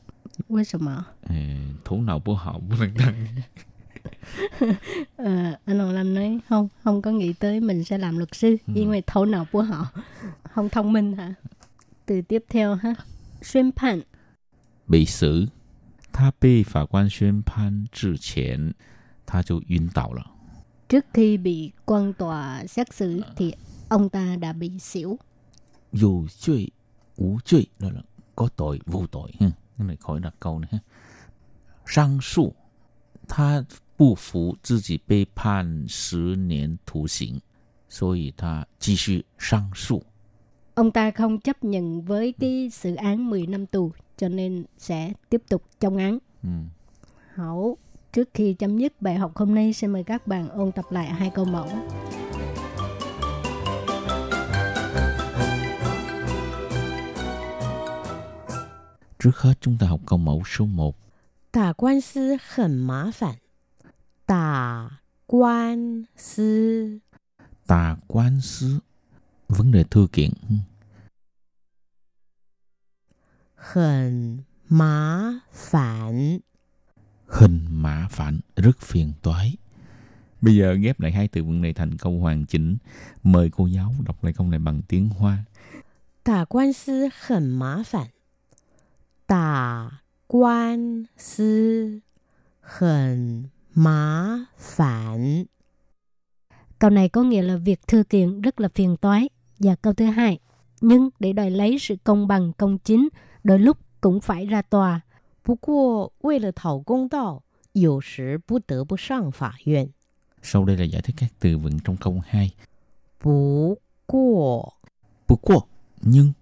[0.47, 1.05] 为什么？
[1.27, 3.13] 呃，头脑不好不能当。
[5.17, 8.57] Ờ, anh Hoàng Lam nói không, không có nghĩ tới mình sẽ làm luật sư,
[8.67, 9.87] Ừ.因为头脑不好,
[10.43, 11.35] không thông minh hả?
[12.05, 12.95] Từ tiếp theo ha,
[13.41, 14.01] 宣判
[14.87, 15.49] bị xử，
[16.11, 18.73] 他被法官宣判之前，
[19.25, 20.31] 他就晕倒了。
[20.89, 23.53] trước khi bị quan tòa xét xử thì
[23.89, 25.17] ông ta đã bị xỉu.
[25.91, 26.71] 有罪
[27.17, 28.01] 无罪đó là
[28.35, 29.51] có tội vô tội ha.
[29.77, 30.79] Cái này khỏi đặt câu nữa ha.
[31.85, 32.53] Sang诉，
[33.27, 33.65] 他
[33.97, 37.41] 不服自己被判十年徒刑，
[37.89, 40.03] 所以他继续上诉。
[40.75, 45.13] Ông ta không chấp nhận với cái xử án 10 năm tù cho nên sẽ
[45.29, 46.19] tiếp tục chống án.
[46.43, 46.69] 嗯，
[47.35, 47.77] Hảo,
[48.13, 51.09] trước khi chấm dứt bài học hôm nay, xin mời các bạn ôn tập lại
[51.09, 51.67] hai câu mẫu.
[59.18, 60.96] Trước hết chúng ta học câu mẫu số 1.
[61.52, 63.34] Tả quan sư hẳn má phản.
[64.26, 64.88] Tả
[65.26, 66.98] quan sư.
[67.66, 68.78] Tả quan sư.
[69.48, 70.30] Vấn đề thư kiện.
[73.56, 76.38] Hẳn má phản.
[77.28, 79.56] Hình mã phản rất phiền toái.
[80.40, 82.76] Bây giờ ghép lại hai từ vựng này thành câu hoàn chỉnh.
[83.22, 85.44] Mời cô giáo đọc lại câu này bằng tiếng Hoa.
[86.24, 88.06] Tả quan sư hẳn má phản.
[89.27, 92.01] 打官司
[92.59, 95.45] 很麻烦。
[96.79, 99.29] Câu này có nghĩa là việc thư kiện rất là phiền toái.
[99.59, 100.39] Và câu thứ hai,
[100.81, 103.09] nhưng để đòi lấy sự công bằng công chính,
[103.43, 105.01] đôi lúc cũng phải ra tòa.
[105.43, 109.89] 不过，为了讨公道，有时不得不上法院。
[110.41, 112.51] Sau đây là giải thích các từ vựng trong câu 2.
[113.19, 114.73] 不过，
[115.27, 115.57] Bù qua,
[116.01, 116.33] nhưng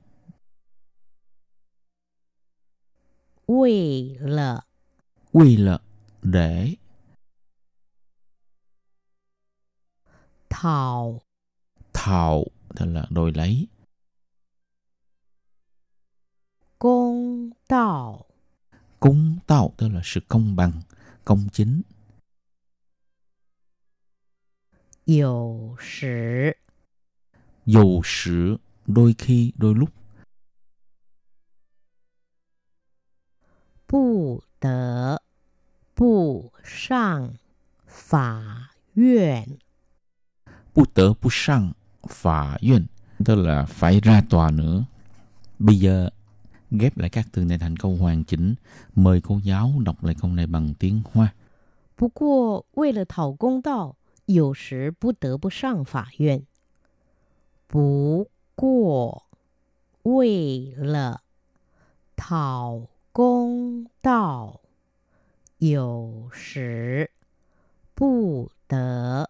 [3.48, 4.61] Vì lợ.
[5.33, 5.78] Vì lợ
[6.22, 6.74] để.
[10.50, 11.20] Thảo
[11.92, 12.44] Thảo
[12.76, 13.66] tức là đổi lấy.
[16.78, 18.24] Công đạo
[19.00, 20.72] Công đạo tức là sự công bằng,
[21.24, 21.83] công chính.
[25.07, 26.50] Dầu sử.
[27.66, 29.90] Dầu sử đôi khi, đôi lúc.
[33.88, 35.22] 不得
[35.95, 37.34] 不上
[37.86, 39.58] 法院。
[40.74, 42.88] 不得不上法院
[43.26, 44.86] tức là phải ra tòa nữa
[45.60, 46.10] bây giờ
[46.72, 48.56] ghép lại các từ này thành câu hoàn chỉnh
[48.95, 51.34] mời cô giáo đọc lại câu này bằng tiếng hoa
[51.98, 56.45] 不过，为了讨公道，有时不得不上法院。
[57.67, 59.24] 不过，
[60.04, 61.24] 为了
[62.15, 64.62] 讨 公道，
[65.58, 67.12] 有时
[67.95, 69.30] 不得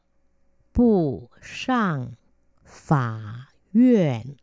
[0.71, 2.15] 不上
[2.63, 4.37] 法院。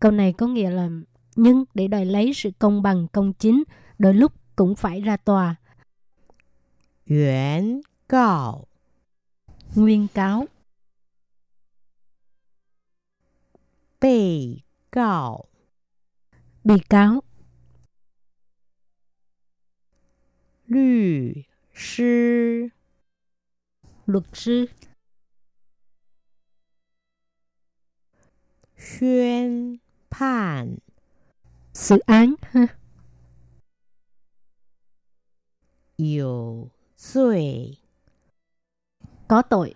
[0.00, 0.90] Câu này có nghĩa là
[1.36, 3.62] nhưng để đòi lấy sự công bằng công chính,
[3.98, 5.56] đôi lúc cũng phải ra tòa.
[7.06, 8.66] 原告
[9.74, 10.46] Nguyên cáo,
[14.00, 15.44] 被告
[16.64, 17.22] bị cáo,
[20.71, 22.71] 律师，
[24.05, 24.69] 律师
[28.77, 30.77] 宣判，
[31.73, 32.37] 此案
[35.97, 37.77] 有罪，
[39.27, 39.75] 搞罪，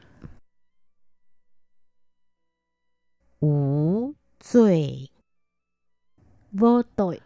[3.39, 5.11] 无罪，
[6.53, 7.21] 无罪。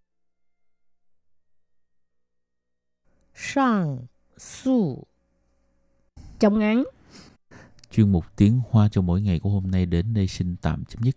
[3.41, 3.97] Sang
[4.37, 5.03] su
[6.39, 6.83] Trong ngắn
[7.91, 11.03] Chuyên mục tiếng Hoa cho mỗi ngày của hôm nay đến đây xin tạm chấm
[11.03, 11.15] dứt.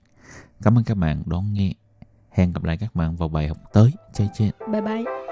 [0.63, 1.73] Cảm ơn các bạn đón nghe.
[2.31, 3.91] Hẹn gặp lại các bạn vào bài học tới.
[4.13, 4.51] Chai chen.
[4.73, 5.32] Bye bye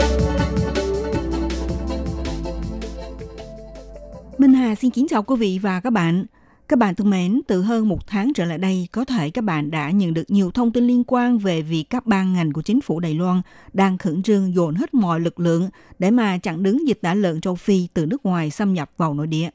[4.61, 6.25] Hà xin kính chào quý vị và các bạn.
[6.67, 9.71] Các bạn thân mến, từ hơn một tháng trở lại đây, có thể các bạn
[9.71, 12.81] đã nhận được nhiều thông tin liên quan về việc các ban ngành của chính
[12.81, 13.41] phủ Đài Loan
[13.73, 15.69] đang khẩn trương dồn hết mọi lực lượng
[15.99, 19.13] để mà chặn đứng dịch tả lợn châu Phi từ nước ngoài xâm nhập vào
[19.13, 19.49] nội địa.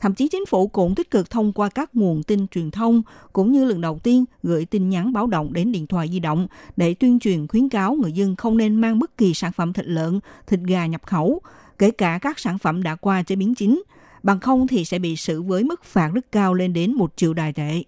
[0.00, 3.52] Thậm chí chính phủ cũng tích cực thông qua các nguồn tin truyền thông cũng
[3.52, 6.94] như lần đầu tiên gửi tin nhắn báo động đến điện thoại di động để
[6.94, 10.20] tuyên truyền khuyến cáo người dân không nên mang bất kỳ sản phẩm thịt lợn,
[10.46, 11.40] thịt gà nhập khẩu,
[11.78, 13.82] kể cả các sản phẩm đã qua chế biến chính
[14.22, 17.34] bằng không thì sẽ bị xử với mức phạt rất cao lên đến một triệu
[17.34, 17.82] đài tệ.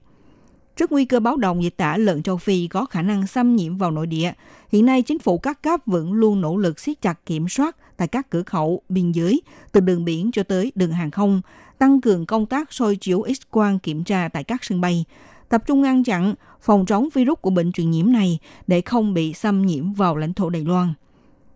[0.77, 3.77] Trước nguy cơ báo động dịch tả lợn châu Phi có khả năng xâm nhiễm
[3.77, 4.33] vào nội địa,
[4.73, 8.09] hiện nay chính phủ các cấp vẫn luôn nỗ lực siết chặt kiểm soát tại
[8.09, 9.43] các cửa khẩu, biên giới,
[9.73, 11.41] từ đường biển cho tới đường hàng không,
[11.79, 15.05] tăng cường công tác soi chiếu X-quang kiểm tra tại các sân bay,
[15.49, 19.33] tập trung ngăn chặn, phòng chống virus của bệnh truyền nhiễm này để không bị
[19.35, 20.95] xâm nhiễm vào lãnh thổ Đài Loan.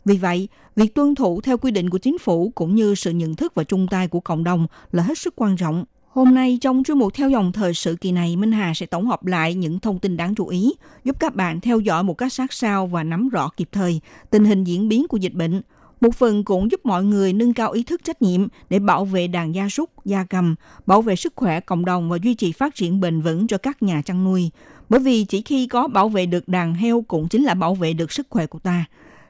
[0.09, 3.35] Vì vậy, việc tuân thủ theo quy định của chính phủ cũng như sự nhận
[3.35, 5.85] thức và chung tay của cộng đồng là hết sức quan trọng.
[6.09, 9.07] Hôm nay trong chuyên mục theo dòng thời sự kỳ này, Minh Hà sẽ tổng
[9.07, 12.33] hợp lại những thông tin đáng chú ý, giúp các bạn theo dõi một cách
[12.33, 15.63] sát sao và nắm rõ kịp thời tình hình diễn biến của dịch bệnh.
[16.01, 19.27] Một phần cũng giúp mọi người nâng cao ý thức trách nhiệm để bảo vệ
[19.27, 20.55] đàn gia súc, gia cầm,
[20.87, 23.83] bảo vệ sức khỏe cộng đồng và duy trì phát triển bền vững cho các
[23.83, 24.51] nhà chăn nuôi.
[24.89, 27.93] Bởi vì chỉ khi có bảo vệ được đàn heo cũng chính là bảo vệ
[27.93, 28.85] được sức khỏe của ta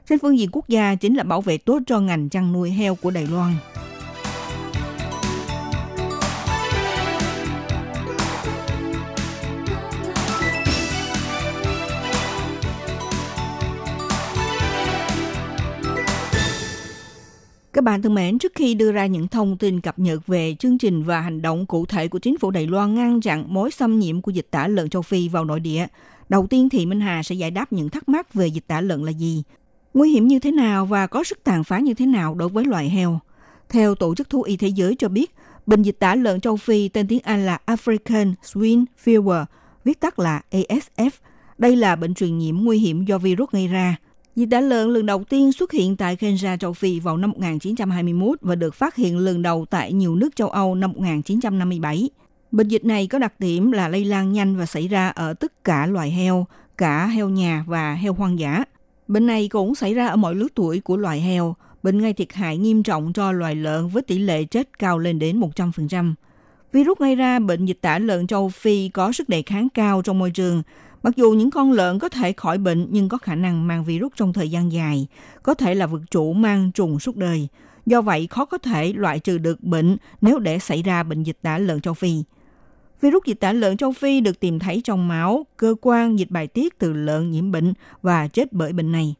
[0.09, 2.95] trên phương diện quốc gia chính là bảo vệ tốt cho ngành chăn nuôi heo
[2.95, 3.53] của Đài Loan.
[17.73, 20.77] Các bạn thân mến, trước khi đưa ra những thông tin cập nhật về chương
[20.77, 23.99] trình và hành động cụ thể của chính phủ Đài Loan ngăn chặn mối xâm
[23.99, 25.87] nhiễm của dịch tả lợn châu Phi vào nội địa,
[26.29, 29.03] đầu tiên thì Minh Hà sẽ giải đáp những thắc mắc về dịch tả lợn
[29.03, 29.43] là gì,
[29.93, 32.65] nguy hiểm như thế nào và có sức tàn phá như thế nào đối với
[32.65, 33.19] loài heo.
[33.69, 36.87] Theo Tổ chức Thú y Thế giới cho biết, bệnh dịch tả lợn châu Phi
[36.87, 39.45] tên tiếng Anh là African Swine Fever,
[39.83, 41.09] viết tắt là ASF.
[41.57, 43.95] Đây là bệnh truyền nhiễm nguy hiểm do virus gây ra.
[44.35, 48.37] Dịch tả lợn lần đầu tiên xuất hiện tại Kenya, châu Phi vào năm 1921
[48.41, 52.09] và được phát hiện lần đầu tại nhiều nước châu Âu năm 1957.
[52.51, 55.63] Bệnh dịch này có đặc điểm là lây lan nhanh và xảy ra ở tất
[55.63, 56.45] cả loài heo,
[56.77, 58.63] cả heo nhà và heo hoang dã.
[59.09, 61.55] Bệnh này cũng xảy ra ở mọi lứa tuổi của loài heo.
[61.83, 65.19] Bệnh gây thiệt hại nghiêm trọng cho loài lợn với tỷ lệ chết cao lên
[65.19, 66.13] đến 100%.
[66.71, 70.19] Virus gây ra bệnh dịch tả lợn châu Phi có sức đề kháng cao trong
[70.19, 70.63] môi trường.
[71.03, 74.11] Mặc dù những con lợn có thể khỏi bệnh nhưng có khả năng mang virus
[74.15, 75.07] trong thời gian dài,
[75.43, 77.47] có thể là vật chủ mang trùng suốt đời.
[77.85, 81.37] Do vậy khó có thể loại trừ được bệnh nếu để xảy ra bệnh dịch
[81.41, 82.23] tả lợn châu Phi.
[83.01, 86.47] Virus dịch tả lợn châu Phi được tìm thấy trong máu, cơ quan dịch bài
[86.47, 89.15] tiết từ lợn nhiễm bệnh và chết bởi bệnh này.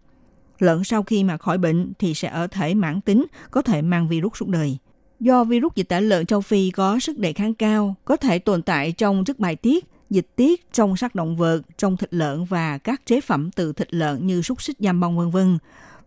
[0.60, 4.08] Lợn sau khi mà khỏi bệnh thì sẽ ở thể mãn tính, có thể mang
[4.08, 4.78] virus suốt đời.
[5.20, 8.62] Do virus dịch tả lợn châu Phi có sức đề kháng cao, có thể tồn
[8.62, 12.78] tại trong chất bài tiết, dịch tiết trong xác động vật, trong thịt lợn và
[12.78, 15.58] các chế phẩm từ thịt lợn như xúc xích giam bông vân vân.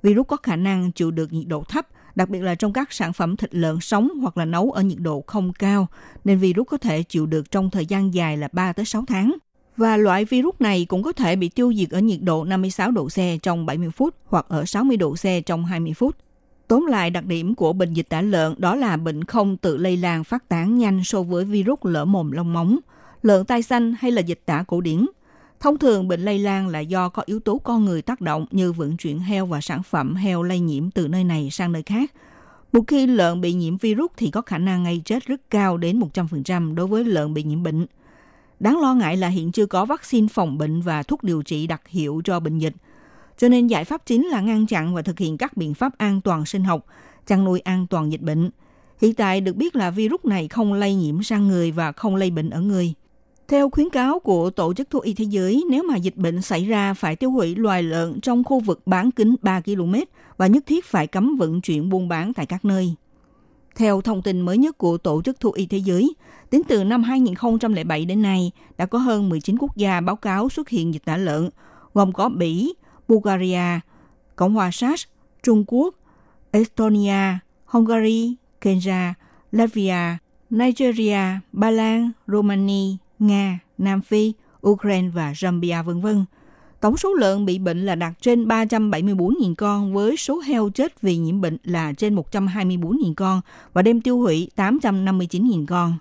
[0.02, 3.12] Virus có khả năng chịu được nhiệt độ thấp, đặc biệt là trong các sản
[3.12, 5.86] phẩm thịt lợn sống hoặc là nấu ở nhiệt độ không cao,
[6.24, 9.36] nên virus có thể chịu được trong thời gian dài là 3 tới 6 tháng.
[9.76, 13.08] Và loại virus này cũng có thể bị tiêu diệt ở nhiệt độ 56 độ
[13.08, 16.16] C trong 70 phút hoặc ở 60 độ C trong 20 phút.
[16.68, 19.96] Tóm lại, đặc điểm của bệnh dịch tả lợn đó là bệnh không tự lây
[19.96, 22.78] lan phát tán nhanh so với virus lở mồm long móng,
[23.22, 25.06] lợn tai xanh hay là dịch tả cổ điển.
[25.62, 28.72] Thông thường bệnh lây lan là do có yếu tố con người tác động như
[28.72, 32.12] vận chuyển heo và sản phẩm heo lây nhiễm từ nơi này sang nơi khác.
[32.72, 36.00] Một khi lợn bị nhiễm virus thì có khả năng ngay chết rất cao đến
[36.14, 37.86] 100% đối với lợn bị nhiễm bệnh.
[38.60, 41.88] Đáng lo ngại là hiện chưa có vaccine phòng bệnh và thuốc điều trị đặc
[41.88, 42.74] hiệu cho bệnh dịch.
[43.38, 46.20] Cho nên giải pháp chính là ngăn chặn và thực hiện các biện pháp an
[46.20, 46.86] toàn sinh học,
[47.26, 48.50] chăn nuôi an toàn dịch bệnh.
[49.00, 52.30] Hiện tại được biết là virus này không lây nhiễm sang người và không lây
[52.30, 52.94] bệnh ở người.
[53.52, 56.64] Theo khuyến cáo của Tổ chức Thú Y Thế giới, nếu mà dịch bệnh xảy
[56.64, 59.94] ra phải tiêu hủy loài lợn trong khu vực bán kính 3 km
[60.36, 62.94] và nhất thiết phải cấm vận chuyển buôn bán tại các nơi.
[63.76, 66.14] Theo thông tin mới nhất của Tổ chức Thú Y Thế giới,
[66.50, 70.68] tính từ năm 2007 đến nay, đã có hơn 19 quốc gia báo cáo xuất
[70.68, 71.50] hiện dịch tả lợn,
[71.94, 72.74] gồm có Bỉ,
[73.08, 73.80] Bulgaria,
[74.36, 75.00] Cộng hòa Séc,
[75.42, 75.94] Trung Quốc,
[76.50, 79.14] Estonia, Hungary, Kenya,
[79.52, 80.16] Latvia,
[80.50, 84.32] Nigeria, Ba Lan, Romania, Nga, Nam Phi,
[84.66, 86.06] Ukraine và Zambia v.v.
[86.80, 91.16] Tổng số lợn bị bệnh là đạt trên 374.000 con với số heo chết vì
[91.16, 93.40] nhiễm bệnh là trên 124.000 con
[93.72, 95.94] và đem tiêu hủy 859.000 con.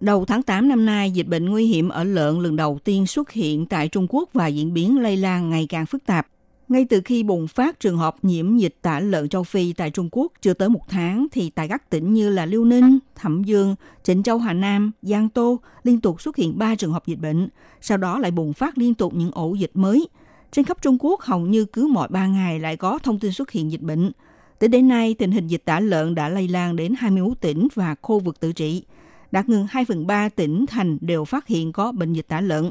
[0.00, 3.30] Đầu tháng 8 năm nay, dịch bệnh nguy hiểm ở lợn lần đầu tiên xuất
[3.30, 6.26] hiện tại Trung Quốc và diễn biến lây lan ngày càng phức tạp.
[6.74, 10.08] Ngay từ khi bùng phát trường hợp nhiễm dịch tả lợn châu Phi tại Trung
[10.12, 13.74] Quốc chưa tới một tháng, thì tại các tỉnh như là Liêu Ninh, Thẩm Dương,
[14.02, 17.48] Trịnh Châu Hà Nam, Giang Tô liên tục xuất hiện 3 trường hợp dịch bệnh.
[17.80, 20.08] Sau đó lại bùng phát liên tục những ổ dịch mới.
[20.52, 23.50] Trên khắp Trung Quốc, hầu như cứ mỗi 3 ngày lại có thông tin xuất
[23.50, 24.12] hiện dịch bệnh.
[24.58, 27.94] Tới đến nay, tình hình dịch tả lợn đã lây lan đến 21 tỉnh và
[28.02, 28.82] khu vực tự trị.
[29.30, 32.70] Đạt ngừng 2 phần 3 tỉnh thành đều phát hiện có bệnh dịch tả lợn.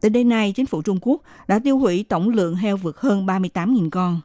[0.00, 3.26] Tới đến nay, chính phủ Trung Quốc đã tiêu hủy tổng lượng heo vượt hơn
[3.26, 4.20] 38.000 con.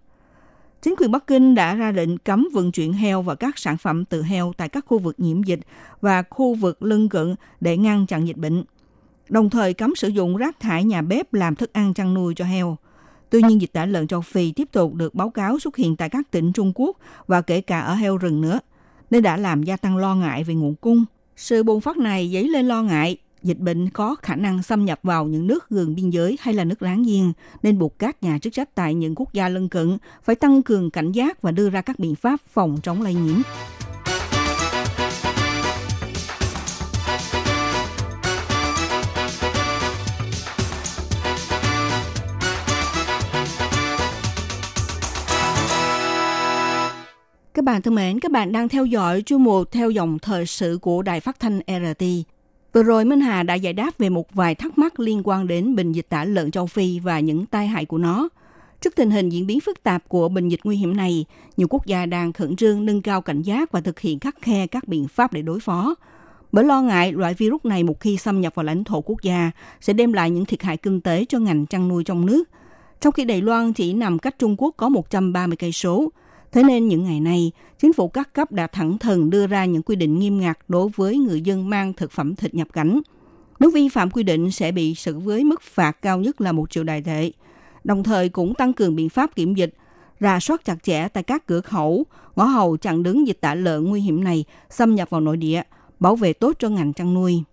[0.81, 4.05] Chính quyền Bắc Kinh đã ra lệnh cấm vận chuyển heo và các sản phẩm
[4.05, 5.59] từ heo tại các khu vực nhiễm dịch
[6.01, 8.63] và khu vực lân cận để ngăn chặn dịch bệnh.
[9.29, 12.45] Đồng thời cấm sử dụng rác thải nhà bếp làm thức ăn chăn nuôi cho
[12.45, 12.77] heo.
[13.29, 16.09] Tuy nhiên, dịch tả lợn châu Phi tiếp tục được báo cáo xuất hiện tại
[16.09, 16.97] các tỉnh Trung Quốc
[17.27, 18.59] và kể cả ở heo rừng nữa,
[19.11, 21.05] nên đã làm gia tăng lo ngại về nguồn cung.
[21.35, 24.99] Sự bùng phát này dấy lên lo ngại dịch bệnh có khả năng xâm nhập
[25.03, 27.33] vào những nước gần biên giới hay là nước láng giềng,
[27.63, 30.91] nên buộc các nhà chức trách tại những quốc gia lân cận phải tăng cường
[30.91, 33.41] cảnh giác và đưa ra các biện pháp phòng chống lây nhiễm.
[47.53, 50.79] Các bạn thân mến, các bạn đang theo dõi chuyên mục theo dòng thời sự
[50.81, 52.32] của Đài Phát thanh RT.
[52.73, 55.75] Vừa rồi Minh Hà đã giải đáp về một vài thắc mắc liên quan đến
[55.75, 58.29] bệnh dịch tả lợn châu Phi và những tai hại của nó.
[58.81, 61.25] Trước tình hình diễn biến phức tạp của bệnh dịch nguy hiểm này,
[61.57, 64.67] nhiều quốc gia đang khẩn trương nâng cao cảnh giác và thực hiện khắc khe
[64.67, 65.95] các biện pháp để đối phó.
[66.51, 69.51] Bởi lo ngại loại virus này một khi xâm nhập vào lãnh thổ quốc gia
[69.81, 72.43] sẽ đem lại những thiệt hại kinh tế cho ngành chăn nuôi trong nước.
[73.01, 76.11] Trong khi Đài Loan chỉ nằm cách Trung Quốc có 130 cây số,
[76.53, 79.81] Thế nên những ngày này, chính phủ các cấp đã thẳng thừng đưa ra những
[79.81, 83.01] quy định nghiêm ngặt đối với người dân mang thực phẩm thịt nhập cảnh.
[83.59, 86.69] Nếu vi phạm quy định sẽ bị xử với mức phạt cao nhất là một
[86.69, 87.31] triệu đài tệ.
[87.83, 89.73] Đồng thời cũng tăng cường biện pháp kiểm dịch,
[90.19, 93.83] rà soát chặt chẽ tại các cửa khẩu, ngõ hầu chặn đứng dịch tả lợn
[93.83, 95.61] nguy hiểm này xâm nhập vào nội địa,
[95.99, 97.43] bảo vệ tốt cho ngành chăn nuôi.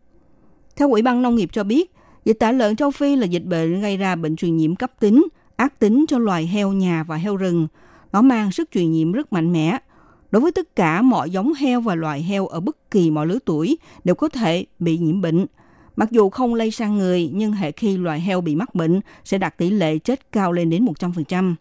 [0.76, 1.90] Theo Ủy ban Nông nghiệp cho biết,
[2.24, 5.26] dịch tả lợn châu Phi là dịch bệnh gây ra bệnh truyền nhiễm cấp tính,
[5.56, 7.68] ác tính cho loài heo nhà và heo rừng–
[8.12, 9.78] nó mang sức truyền nhiễm rất mạnh mẽ.
[10.30, 13.38] Đối với tất cả mọi giống heo và loài heo ở bất kỳ mọi lứa
[13.44, 15.46] tuổi đều có thể bị nhiễm bệnh.
[15.96, 19.38] Mặc dù không lây sang người, nhưng hệ khi loài heo bị mắc bệnh sẽ
[19.38, 21.54] đạt tỷ lệ chết cao lên đến 100%.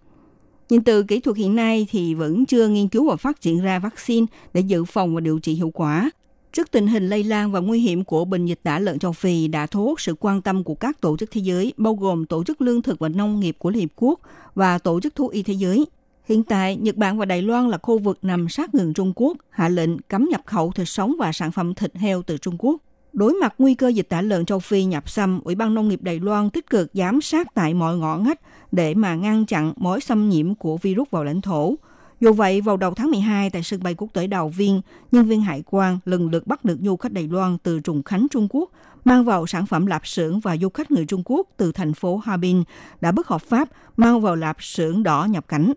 [0.69, 3.79] Nhìn từ kỹ thuật hiện nay thì vẫn chưa nghiên cứu và phát triển ra
[3.79, 6.11] vaccine để dự phòng và điều trị hiệu quả.
[6.53, 9.47] Trước tình hình lây lan và nguy hiểm của bệnh dịch tả lợn châu Phi
[9.47, 12.43] đã thu hút sự quan tâm của các tổ chức thế giới, bao gồm Tổ
[12.43, 14.19] chức Lương thực và Nông nghiệp của Liên Hiệp Quốc
[14.55, 15.85] và Tổ chức Thú y Thế giới–
[16.29, 19.37] Hiện tại, Nhật Bản và Đài Loan là khu vực nằm sát gần Trung Quốc,
[19.49, 22.81] hạ lệnh cấm nhập khẩu thịt sống và sản phẩm thịt heo từ Trung Quốc.
[23.13, 26.01] Đối mặt nguy cơ dịch tả lợn châu Phi nhập xâm, Ủy ban Nông nghiệp
[26.01, 28.39] Đài Loan tích cực giám sát tại mọi ngõ ngách
[28.71, 31.75] để mà ngăn chặn mối xâm nhiễm của virus vào lãnh thổ.
[32.19, 35.41] Dù vậy, vào đầu tháng 12 tại sân bay quốc tế Đào Viên, nhân viên
[35.41, 38.69] hải quan lần lượt bắt được du khách Đài Loan từ Trùng Khánh, Trung Quốc,
[39.05, 42.17] mang vào sản phẩm lạp xưởng và du khách người Trung Quốc từ thành phố
[42.17, 42.63] Harbin
[43.01, 45.73] đã bất hợp pháp mang vào lạp xưởng đỏ nhập cảnh.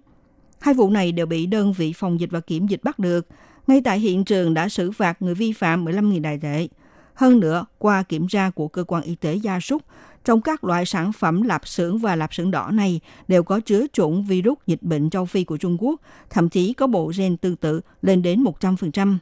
[0.62, 3.26] Hai vụ này đều bị đơn vị phòng dịch và kiểm dịch bắt được.
[3.66, 6.68] Ngay tại hiện trường đã xử phạt người vi phạm 15.000 đại tệ.
[7.14, 9.82] Hơn nữa, qua kiểm tra của cơ quan y tế gia súc,
[10.24, 13.86] trong các loại sản phẩm lạp xưởng và lạp xưởng đỏ này đều có chứa
[13.92, 16.00] chủng virus dịch bệnh châu Phi của Trung Quốc,
[16.30, 19.16] thậm chí có bộ gen tương tự lên đến 100%.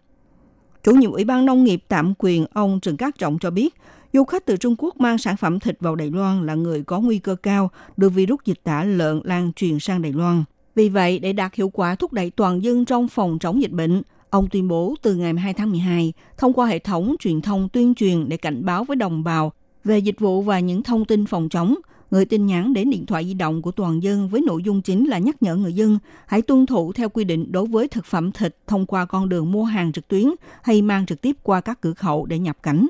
[0.82, 3.74] Chủ nhiệm Ủy ban Nông nghiệp tạm quyền ông Trần Cát Trọng cho biết,
[4.12, 7.01] Du khách từ Trung Quốc mang sản phẩm thịt vào Đài Loan là người có
[7.01, 10.45] nguy cơ cao đưa virus dịch tả lợn lan truyền sang Đài Loan.
[10.75, 14.03] Vì vậy, để đạt hiệu quả thúc đẩy toàn dân trong phòng chống dịch bệnh,
[14.31, 17.95] ông tuyên bố từ ngày 2 tháng 12, thông qua hệ thống truyền thông tuyên
[17.95, 19.53] truyền để cảnh báo với đồng bào
[19.85, 21.75] về dịch vụ và những thông tin phòng chống,
[22.11, 25.09] gửi tin nhắn đến điện thoại di động của toàn dân với nội dung chính
[25.09, 28.33] là nhắc nhở người dân hãy tuân thủ theo quy định đối với thực phẩm
[28.33, 30.27] thịt thông qua con đường mua hàng trực tuyến
[30.62, 32.87] hay mang trực tiếp qua các cửa khẩu để nhập cảnh.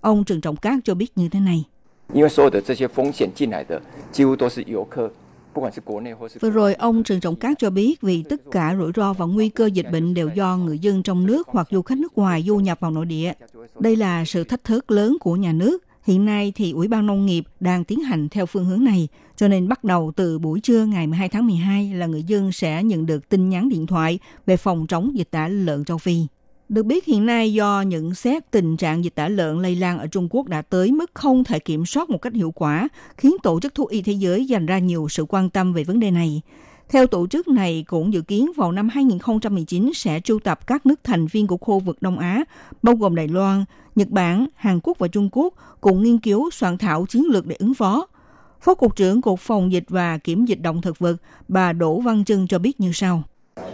[0.00, 1.64] Ông Trần Trọng Cát cho biết như thế này.
[6.40, 9.48] Vừa rồi, ông Trần Trọng Cát cho biết vì tất cả rủi ro và nguy
[9.48, 12.56] cơ dịch bệnh đều do người dân trong nước hoặc du khách nước ngoài du
[12.56, 13.32] nhập vào nội địa.
[13.78, 15.84] Đây là sự thách thức lớn của nhà nước.
[16.04, 19.48] Hiện nay thì Ủy ban Nông nghiệp đang tiến hành theo phương hướng này, cho
[19.48, 23.06] nên bắt đầu từ buổi trưa ngày 12 tháng 12 là người dân sẽ nhận
[23.06, 26.26] được tin nhắn điện thoại về phòng chống dịch tả lợn châu Phi.
[26.68, 30.06] Được biết hiện nay do nhận xét tình trạng dịch tả lợn lây lan ở
[30.06, 33.60] Trung Quốc đã tới mức không thể kiểm soát một cách hiệu quả, khiến Tổ
[33.60, 36.42] chức Thú y Thế giới dành ra nhiều sự quan tâm về vấn đề này.
[36.88, 41.00] Theo tổ chức này cũng dự kiến vào năm 2019 sẽ triệu tập các nước
[41.04, 42.44] thành viên của khu vực Đông Á,
[42.82, 43.64] bao gồm Đài Loan,
[43.94, 47.56] Nhật Bản, Hàn Quốc và Trung Quốc, cùng nghiên cứu soạn thảo chiến lược để
[47.58, 48.06] ứng phó.
[48.60, 51.16] Phó Cục trưởng Cục Phòng dịch và Kiểm dịch động thực vật,
[51.48, 53.22] bà Đỗ Văn Trưng cho biết như sau.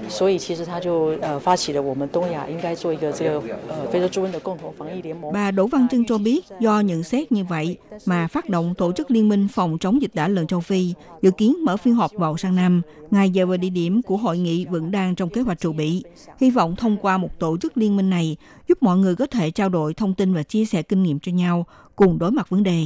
[0.10, 5.32] 所以其实他就呃发起了我们东亚应该做一个这个呃非洲猪瘟的共同防疫联盟。
[5.32, 8.92] Bà Đỗ Văn Trân cho biết do nhận xét như vậy mà phát động tổ
[8.92, 12.12] chức liên minh phòng chống dịch tả lợn châu Phi dự kiến mở phiên họp
[12.14, 12.82] vào sang năm.
[13.12, 16.04] Ngày giờ và địa điểm của hội nghị vẫn đang trong kế hoạch chuẩn bị.
[16.40, 18.38] Hy vọng thông qua một tổ chức liên minh này
[18.68, 21.32] giúp mọi người có thể trao đổi thông tin và chia sẻ kinh nghiệm cho
[21.32, 22.84] nhau cùng đối mặt vấn đề.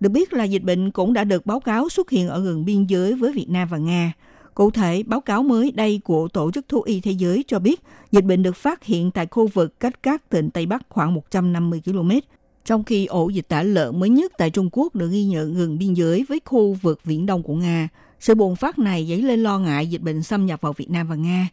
[0.00, 2.86] Được biết là dịch bệnh cũng đã được báo cáo xuất hiện ở gần biên
[2.86, 4.12] giới với Việt Nam và Nga.
[4.57, 7.81] Cụ thể, báo cáo mới đây của Tổ chức Thú y Thế giới cho biết
[8.11, 11.81] dịch bệnh được phát hiện tại khu vực cách các tỉnh Tây Bắc khoảng 150
[11.85, 12.11] km,
[12.65, 15.77] trong khi ổ dịch tả lợn mới nhất tại Trung Quốc được ghi nhận gần
[15.77, 17.89] biên giới với khu vực viễn đông của Nga.
[18.19, 21.07] Sự bùng phát này dấy lên lo ngại dịch bệnh xâm nhập vào Việt Nam
[21.07, 21.49] và Nga.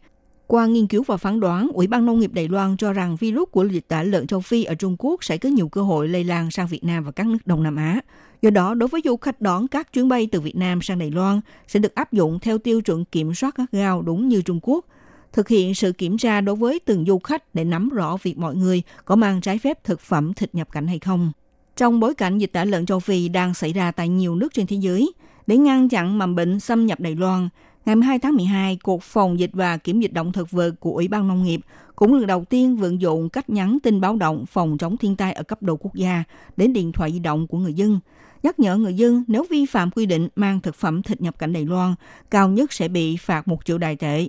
[0.47, 3.49] Qua nghiên cứu và phán đoán, Ủy ban Nông nghiệp Đài Loan cho rằng virus
[3.51, 6.23] của dịch tả lợn châu Phi ở Trung Quốc sẽ có nhiều cơ hội lây
[6.23, 7.99] lan sang Việt Nam và các nước Đông Nam Á.
[8.45, 11.11] Do đó, đối với du khách đón các chuyến bay từ Việt Nam sang Đài
[11.11, 14.59] Loan sẽ được áp dụng theo tiêu chuẩn kiểm soát gắt gao đúng như Trung
[14.61, 14.85] Quốc.
[15.33, 18.55] Thực hiện sự kiểm tra đối với từng du khách để nắm rõ việc mọi
[18.55, 21.31] người có mang trái phép thực phẩm thịt nhập cảnh hay không.
[21.75, 24.67] Trong bối cảnh dịch tả lợn châu Phi đang xảy ra tại nhiều nước trên
[24.67, 25.13] thế giới,
[25.47, 27.49] để ngăn chặn mầm bệnh xâm nhập Đài Loan,
[27.85, 31.07] ngày 12 tháng 12, Cục Phòng dịch và Kiểm dịch động thực vật của Ủy
[31.07, 31.61] ban Nông nghiệp
[31.95, 35.33] cũng lần đầu tiên vận dụng cách nhắn tin báo động phòng chống thiên tai
[35.33, 36.23] ở cấp độ quốc gia
[36.57, 37.99] đến điện thoại di động của người dân,
[38.45, 41.53] nhắc nhở người dân nếu vi phạm quy định mang thực phẩm thịt nhập cảnh
[41.53, 41.95] Đài Loan,
[42.31, 44.27] cao nhất sẽ bị phạt một triệu đài tệ.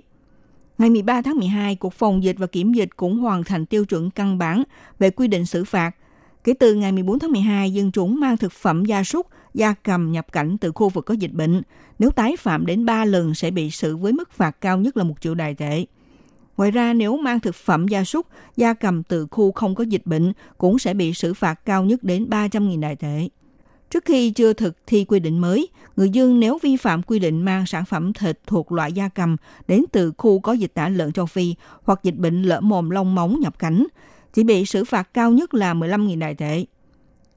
[0.77, 4.11] Ngày 13 tháng 12, Cục Phòng dịch và Kiểm dịch cũng hoàn thành tiêu chuẩn
[4.11, 4.63] căn bản
[4.99, 5.95] về quy định xử phạt.
[6.43, 10.11] Kể từ ngày 14 tháng 12, dân chúng mang thực phẩm gia súc, gia cầm
[10.11, 11.61] nhập cảnh từ khu vực có dịch bệnh.
[11.99, 15.03] Nếu tái phạm đến 3 lần sẽ bị xử với mức phạt cao nhất là
[15.03, 15.85] 1 triệu đài tệ.
[16.57, 20.05] Ngoài ra, nếu mang thực phẩm gia súc, gia cầm từ khu không có dịch
[20.05, 23.27] bệnh cũng sẽ bị xử phạt cao nhất đến 300.000 đài tệ.
[23.89, 25.67] Trước khi chưa thực thi quy định mới,
[25.97, 29.35] người dân nếu vi phạm quy định mang sản phẩm thịt thuộc loại gia cầm
[29.67, 33.15] đến từ khu có dịch tả lợn châu Phi hoặc dịch bệnh lở mồm long
[33.15, 33.87] móng nhập cảnh,
[34.33, 36.65] chỉ bị xử phạt cao nhất là 15.000 đài tệ.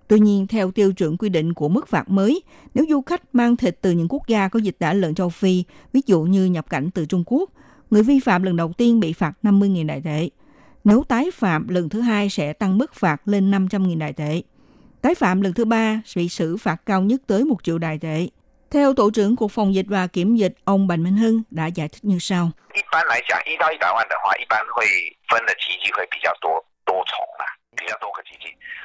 [0.08, 2.42] Tuy nhiên, theo tiêu chuẩn quy định của mức phạt mới,
[2.74, 5.64] nếu du khách mang thịt từ những quốc gia có dịch tả lợn châu Phi,
[5.92, 7.50] ví dụ như nhập cảnh từ Trung Quốc,
[7.90, 10.28] người vi phạm lần đầu tiên bị phạt 50.000 đại tệ.
[10.84, 14.42] Nếu tái phạm lần thứ hai sẽ tăng mức phạt lên 500.000 đại tệ.
[15.02, 18.28] Tái phạm lần thứ ba bị xử phạt cao nhất tới 1 triệu đài tệ.
[18.70, 21.88] Theo Tổ trưởng Cục Phòng dịch và Kiểm dịch, ông Bành Minh Hưng đã giải
[21.88, 22.50] thích như sau.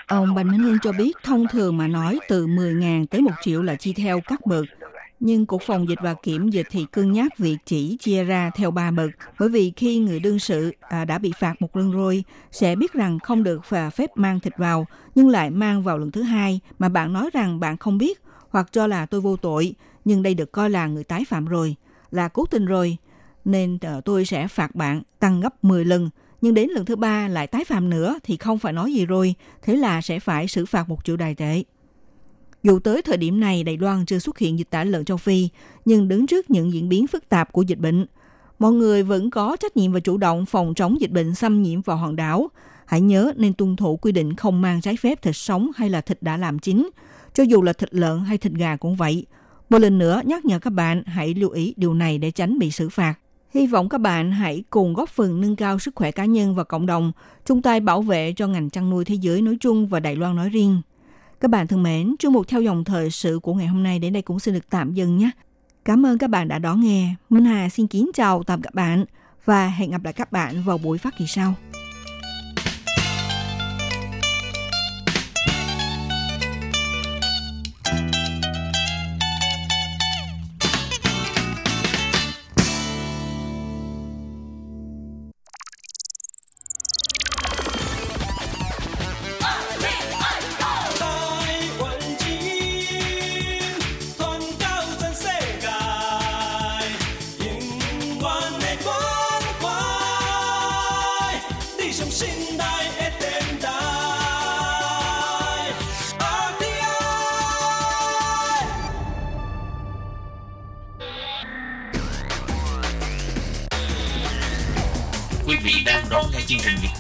[0.08, 3.62] Ông Bành Minh Hưng cho biết thông thường mà nói từ 10.000 tới 1 triệu
[3.62, 4.66] là chi theo các bậc.
[5.26, 8.72] Nhưng Cục Phòng dịch và Kiểm dịch thì cân nhắc việc chỉ chia ra theo
[8.72, 9.10] ba bậc.
[9.40, 12.94] Bởi vì khi người đương sự à, đã bị phạt một lần rồi, sẽ biết
[12.94, 16.60] rằng không được và phép mang thịt vào, nhưng lại mang vào lần thứ hai
[16.80, 20.34] mà bạn nói rằng bạn không biết hoặc cho là tôi vô tội, nhưng đây
[20.34, 21.76] được coi là người tái phạm rồi,
[22.12, 22.98] là cố tình rồi.
[23.46, 26.10] Nên à, tôi sẽ phạt bạn tăng gấp 10 lần,
[26.42, 29.36] nhưng đến lần thứ ba lại tái phạm nữa thì không phải nói gì rồi,
[29.62, 31.64] thế là sẽ phải xử phạt một triệu đài tệ.
[32.66, 35.50] Dù tới thời điểm này Đài Loan chưa xuất hiện dịch tả lợn châu Phi,
[35.86, 38.06] nhưng đứng trước những diễn biến phức tạp của dịch bệnh,
[38.60, 41.82] mọi người vẫn có trách nhiệm và chủ động phòng chống dịch bệnh xâm nhiễm
[41.82, 42.48] vào hòn đảo.
[42.86, 46.02] Hãy nhớ nên tuân thủ quy định không mang trái phép thịt sống hay là
[46.02, 46.90] thịt đã làm chín,
[47.34, 49.26] cho dù là thịt lợn hay thịt gà cũng vậy.
[49.70, 52.72] Một lần nữa nhắc nhở các bạn hãy lưu ý điều này để tránh bị
[52.72, 53.16] xử phạt.
[53.54, 56.64] Hy vọng các bạn hãy cùng góp phần nâng cao sức khỏe cá nhân và
[56.64, 57.12] cộng đồng,
[57.46, 60.36] chung tay bảo vệ cho ngành chăn nuôi thế giới nói chung và Đài Loan
[60.36, 60.82] nói riêng.
[61.40, 64.14] Các bạn thân mến, chương mục theo dòng thời sự của ngày hôm nay đến
[64.14, 65.30] đây cũng xin được tạm dừng nhé.
[65.86, 67.16] Cảm ơn các bạn đã đón nghe.
[67.30, 69.06] Minh Hà xin kính chào tạm các bạn
[69.46, 71.54] và hẹn gặp lại các bạn vào buổi phát kỳ sau.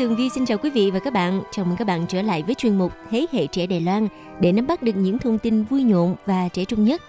[0.00, 1.42] Tường Vi xin chào quý vị và các bạn.
[1.52, 4.08] Chào mừng các bạn trở lại với chuyên mục Thế hệ trẻ Đài Loan
[4.40, 7.02] để nắm bắt được những thông tin vui nhộn và trẻ trung nhất.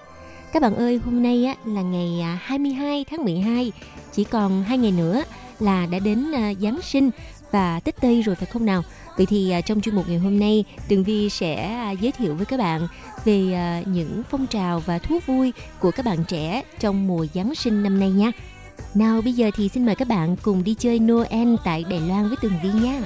[0.53, 3.71] Các bạn ơi, hôm nay á, là ngày à, 22 tháng 12,
[4.11, 5.23] chỉ còn hai ngày nữa
[5.59, 7.09] là đã đến à, Giáng sinh
[7.51, 8.83] và Tết Tây rồi phải không nào?
[9.17, 12.45] Vậy thì à, trong chuyên mục ngày hôm nay, Tường Vi sẽ giới thiệu với
[12.45, 12.87] các bạn
[13.25, 13.43] về
[13.85, 17.99] những phong trào và thú vui của các bạn trẻ trong mùa Giáng sinh năm
[17.99, 18.31] nay nha.
[18.95, 22.27] Nào, bây giờ thì xin mời các bạn cùng đi chơi Noel tại Đài Loan
[22.27, 23.01] với Tường Vi nha.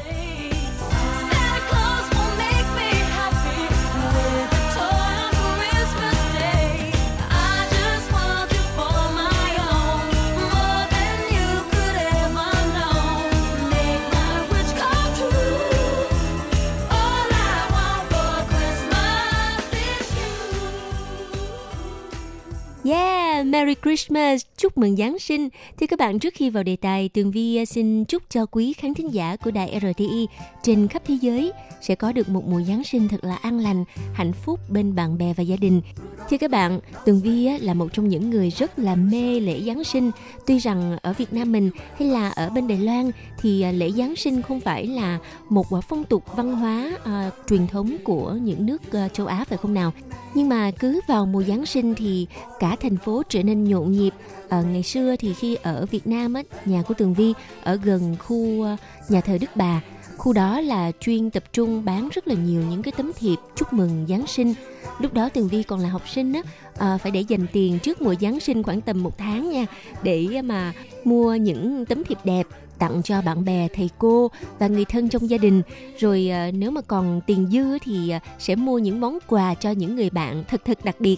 [23.56, 25.50] Merry Christmas, chúc mừng Giáng sinh.
[25.80, 28.74] Thưa các bạn, trước khi vào đề tài, Tường Vi à, xin chúc cho quý
[28.74, 30.28] khán thính giả của đài RTI
[30.64, 31.52] trên khắp thế giới
[31.82, 33.84] sẽ có được một mùa Giáng sinh thật là an lành,
[34.14, 35.82] hạnh phúc bên bạn bè và gia đình.
[36.30, 39.62] Thưa các bạn, Tường Vi à, là một trong những người rất là mê lễ
[39.62, 40.12] Giáng sinh.
[40.48, 43.92] Tuy rằng ở Việt Nam mình hay là ở bên Đài Loan thì à, lễ
[43.92, 48.66] Giáng sinh không phải là một phong tục văn hóa à, truyền thống của những
[48.66, 48.82] nước
[49.14, 49.92] châu Á phải không nào?
[50.34, 52.28] Nhưng mà cứ vào mùa Giáng sinh thì
[52.60, 54.14] cả thành phố trở nên nhộn nhịp.
[54.50, 57.34] Ờ, ngày xưa thì khi ở Việt Nam á, nhà của Tường Vi
[57.64, 58.76] ở gần khu ờ,
[59.10, 59.82] nhà thờ Đức Bà,
[60.18, 63.74] khu đó là chuyên tập trung bán rất là nhiều những cái tấm thiệp chúc
[63.74, 64.54] mừng Giáng sinh.
[65.00, 66.42] Lúc đó Tường Vi còn là học sinh á,
[66.78, 69.66] à, phải để dành tiền trước mùa Giáng sinh khoảng tầm một tháng nha,
[70.04, 70.74] để mà
[71.04, 72.48] mua những tấm thiệp đẹp
[72.80, 75.62] tặng cho bạn bè, thầy cô và người thân trong gia đình.
[75.98, 79.72] Rồi à, nếu mà còn tiền dư thì à, sẽ mua những món quà cho
[79.72, 81.18] những người bạn thật thật đặc biệt.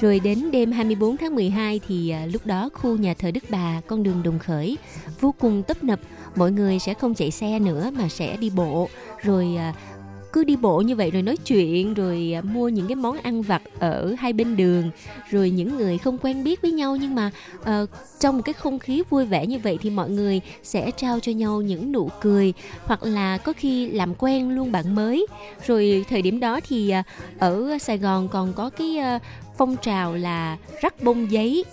[0.00, 3.80] Rồi đến đêm 24 tháng 12 thì à, lúc đó khu nhà thờ Đức Bà,
[3.86, 4.78] con đường Đồng Khởi
[5.20, 6.00] vô cùng tấp nập,
[6.36, 8.88] mọi người sẽ không chạy xe nữa mà sẽ đi bộ,
[9.22, 9.74] rồi à,
[10.32, 13.42] cứ đi bộ như vậy rồi nói chuyện rồi à, mua những cái món ăn
[13.42, 14.90] vặt ở hai bên đường.
[15.30, 17.30] Rồi những người không quen biết với nhau nhưng mà
[17.60, 17.88] uh,
[18.20, 21.32] trong một cái không khí vui vẻ như vậy thì mọi người sẽ trao cho
[21.32, 22.52] nhau những nụ cười
[22.84, 25.26] hoặc là có khi làm quen luôn bạn mới.
[25.66, 27.04] Rồi thời điểm đó thì uh,
[27.38, 29.22] ở Sài Gòn còn có cái uh,
[29.62, 31.64] phong trào là rắc bông giấy.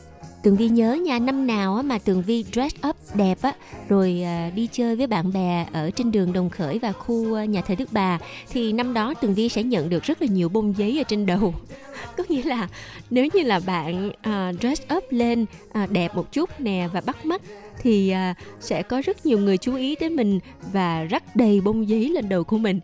[0.44, 3.54] Tường Vi nhớ nha, năm nào mà Tường Vi dress up đẹp á,
[3.88, 7.46] rồi à, đi chơi với bạn bè ở trên đường Đồng Khởi và khu à,
[7.46, 8.20] nhà thờ Đức Bà,
[8.52, 11.26] thì năm đó Tường Vi sẽ nhận được rất là nhiều bông giấy ở trên
[11.26, 11.54] đầu.
[12.18, 12.68] Có nghĩa là
[13.10, 15.46] nếu như là bạn à, dress up lên
[15.90, 17.42] đẹp một chút nè và bắt mắt,
[17.82, 18.14] thì
[18.60, 20.40] sẽ có rất nhiều người chú ý tới mình
[20.72, 22.80] và rắc đầy bông giấy lên đầu của mình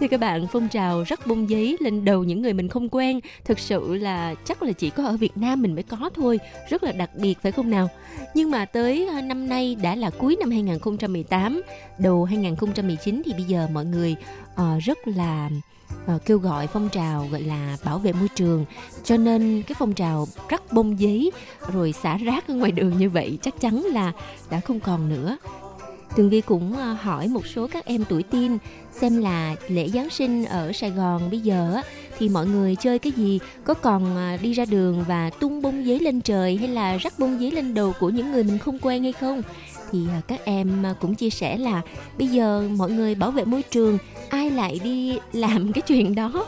[0.00, 3.20] thì các bạn phong trào rất bung giấy lên đầu những người mình không quen.
[3.44, 6.82] Thực sự là chắc là chỉ có ở Việt Nam mình mới có thôi rất
[6.82, 7.88] là đặc biệt phải không nào?
[8.34, 11.62] Nhưng mà tới năm nay đã là cuối năm 2018
[11.98, 14.16] đầu 2019 thì bây giờ mọi người
[14.52, 15.50] uh, rất là
[16.06, 18.64] ờ, kêu gọi phong trào gọi là bảo vệ môi trường.
[19.04, 21.32] Cho nên cái phong trào rắc bông giấy
[21.72, 24.12] rồi xả rác ở ngoài đường như vậy chắc chắn là
[24.50, 25.36] đã không còn nữa.
[26.16, 28.58] Tường Vi cũng ờ, hỏi một số các em tuổi teen
[28.92, 31.80] xem là lễ Giáng sinh ở Sài Gòn bây giờ
[32.18, 33.38] thì mọi người chơi cái gì?
[33.64, 37.18] Có còn ờ, đi ra đường và tung bông giấy lên trời hay là rắc
[37.18, 39.42] bông giấy lên đầu của những người mình không quen hay không?
[39.94, 41.82] Thì à, các em à, cũng chia sẻ là
[42.18, 46.46] bây giờ mọi người bảo vệ môi trường ai lại đi làm cái chuyện đó?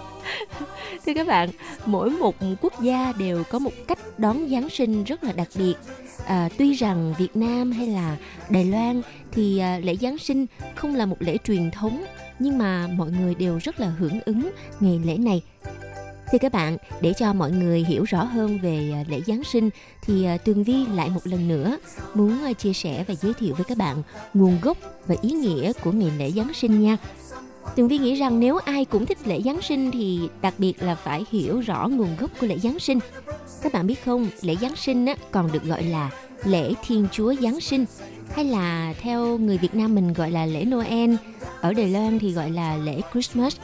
[1.07, 1.51] Thưa các bạn
[1.87, 5.75] mỗi một quốc gia đều có một cách đón giáng sinh rất là đặc biệt.
[6.27, 8.17] À, tuy rằng việt nam hay là
[8.51, 12.05] đài loan thì à, lễ giáng sinh không là một lễ truyền thống
[12.39, 15.43] nhưng mà mọi người đều rất là hưởng ứng ngày lễ này
[16.31, 19.71] thì các bạn, để cho mọi người hiểu rõ hơn về à, lễ Giáng sinh
[20.03, 21.79] thì à, Tường Vi lại một lần nữa
[22.15, 24.03] muốn à, chia sẻ và giới thiệu với các bạn
[24.35, 26.97] nguồn gốc và ý nghĩa của ngày lễ Giáng sinh nha.
[27.77, 30.95] Tường Vi nghĩ rằng nếu ai cũng thích lễ Giáng sinh thì đặc biệt là
[30.95, 32.99] phải hiểu rõ nguồn gốc của lễ Giáng sinh.
[33.63, 36.11] Các bạn biết không, lễ Giáng sinh còn được gọi là
[36.45, 37.85] lễ Thiên Chúa Giáng sinh
[38.35, 41.15] hay là theo người Việt Nam mình gọi là lễ Noel,
[41.61, 43.57] ở Đài Loan thì gọi là lễ Christmas,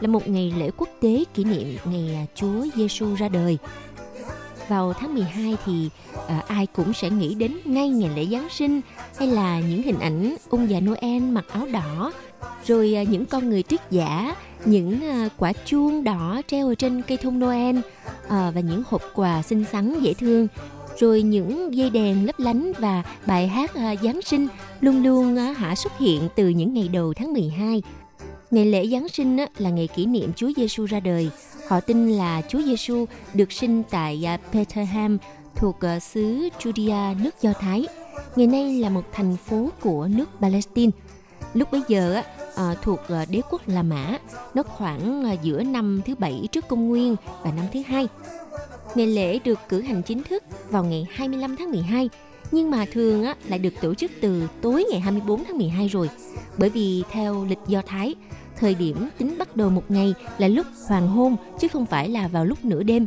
[0.00, 3.58] là một ngày lễ quốc tế kỷ niệm ngày à, Chúa Giêsu ra đời.
[4.68, 5.88] Vào tháng 12 thì
[6.28, 8.80] à, ai cũng sẽ nghĩ đến ngay ngày lễ Giáng sinh
[9.18, 12.12] hay là những hình ảnh ông già Noel mặc áo đỏ,
[12.66, 17.02] rồi à, những con người triết giả, những à, quả chuông đỏ treo ở trên
[17.02, 17.76] cây thông Noel
[18.28, 20.48] à, và những hộp quà xinh xắn dễ thương
[21.00, 24.48] rồi những dây đèn lấp lánh và bài hát à, Giáng sinh
[24.80, 27.82] luôn luôn à, hả xuất hiện từ những ngày đầu tháng 12.
[28.50, 31.30] Ngày lễ Giáng sinh là ngày kỷ niệm Chúa Giêsu ra đời.
[31.68, 35.18] Họ tin là Chúa Giêsu được sinh tại à, Bethlehem
[35.56, 37.86] thuộc xứ Judea nước Do Thái.
[38.36, 40.92] Ngày nay là một thành phố của nước Palestine.
[41.54, 42.22] Lúc bấy giờ
[42.56, 44.18] à, thuộc đế quốc La Mã,
[44.54, 48.08] nó khoảng giữa năm thứ bảy trước công nguyên và năm thứ hai.
[48.94, 52.08] Ngày lễ được cử hành chính thức vào ngày 25 tháng 12,
[52.52, 56.10] nhưng mà thường á, lại được tổ chức từ tối ngày 24 tháng 12 rồi.
[56.58, 58.14] Bởi vì theo lịch Do Thái,
[58.56, 62.28] thời điểm tính bắt đầu một ngày là lúc hoàng hôn chứ không phải là
[62.28, 63.06] vào lúc nửa đêm.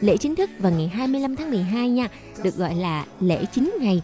[0.00, 2.08] Lễ chính thức vào ngày 25 tháng 12 nha,
[2.42, 4.02] được gọi là lễ chính ngày.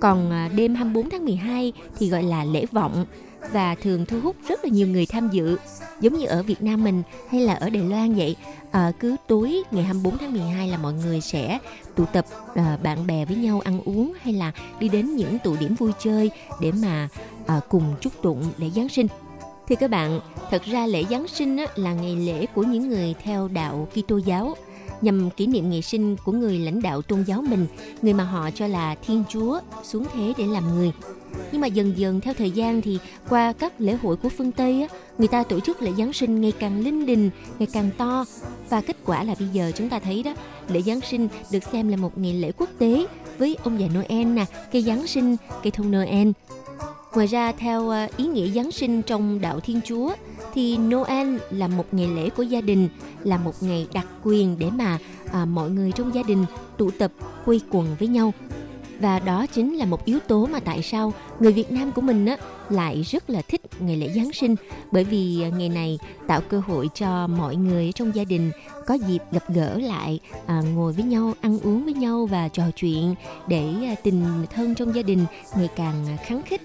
[0.00, 3.06] Còn à, đêm 24 tháng 12 thì gọi là lễ vọng
[3.52, 5.56] và thường thu hút rất là nhiều người tham dự.
[6.00, 8.36] Giống như ở Việt Nam mình hay là ở Đài Loan vậy,
[8.70, 11.58] à, cứ tối ngày 24 tháng 12 là mọi người sẽ
[11.94, 15.56] tụ tập à, bạn bè với nhau ăn uống hay là đi đến những tụ
[15.60, 16.30] điểm vui chơi
[16.60, 17.08] để mà
[17.46, 19.06] à, cùng chúc tụng lễ Giáng sinh.
[19.68, 20.20] Thì các bạn,
[20.50, 24.16] thật ra lễ Giáng sinh á, là ngày lễ của những người theo đạo Kitô
[24.16, 24.54] giáo
[25.00, 27.66] nhằm kỷ niệm ngày sinh của người lãnh đạo tôn giáo mình,
[28.02, 30.92] người mà họ cho là Thiên Chúa xuống thế để làm người.
[31.52, 34.82] Nhưng mà dần dần theo thời gian thì qua các lễ hội của phương Tây
[34.82, 34.88] á,
[35.18, 38.24] người ta tổ chức lễ Giáng sinh ngày càng linh đình, ngày càng to
[38.68, 40.34] và kết quả là bây giờ chúng ta thấy đó,
[40.68, 43.06] lễ Giáng sinh được xem là một ngày lễ quốc tế
[43.38, 46.28] với ông già Noel nè, cây Giáng sinh, cây thông Noel.
[47.16, 50.12] Ngoài ra theo ờ, ý nghĩa Giáng sinh trong đạo Thiên Chúa
[50.54, 52.88] thì Noel là một ngày lễ của gia đình,
[53.24, 54.98] là một ngày đặc quyền để mà
[55.32, 56.44] à, mọi người trong gia đình
[56.78, 57.12] tụ tập
[57.44, 58.32] quây quần với nhau.
[59.00, 62.26] Và đó chính là một yếu tố mà tại sao người Việt Nam của mình
[62.26, 62.36] á
[62.70, 64.54] lại rất là thích ngày lễ Giáng sinh
[64.92, 68.50] bởi vì ờ, ngày này tạo cơ hội cho mọi người trong gia đình
[68.86, 72.64] có dịp gặp gỡ lại, à, ngồi với nhau, ăn uống với nhau và trò
[72.76, 73.14] chuyện
[73.48, 75.24] để tình thân trong gia đình
[75.56, 76.62] ngày càng khắng khích.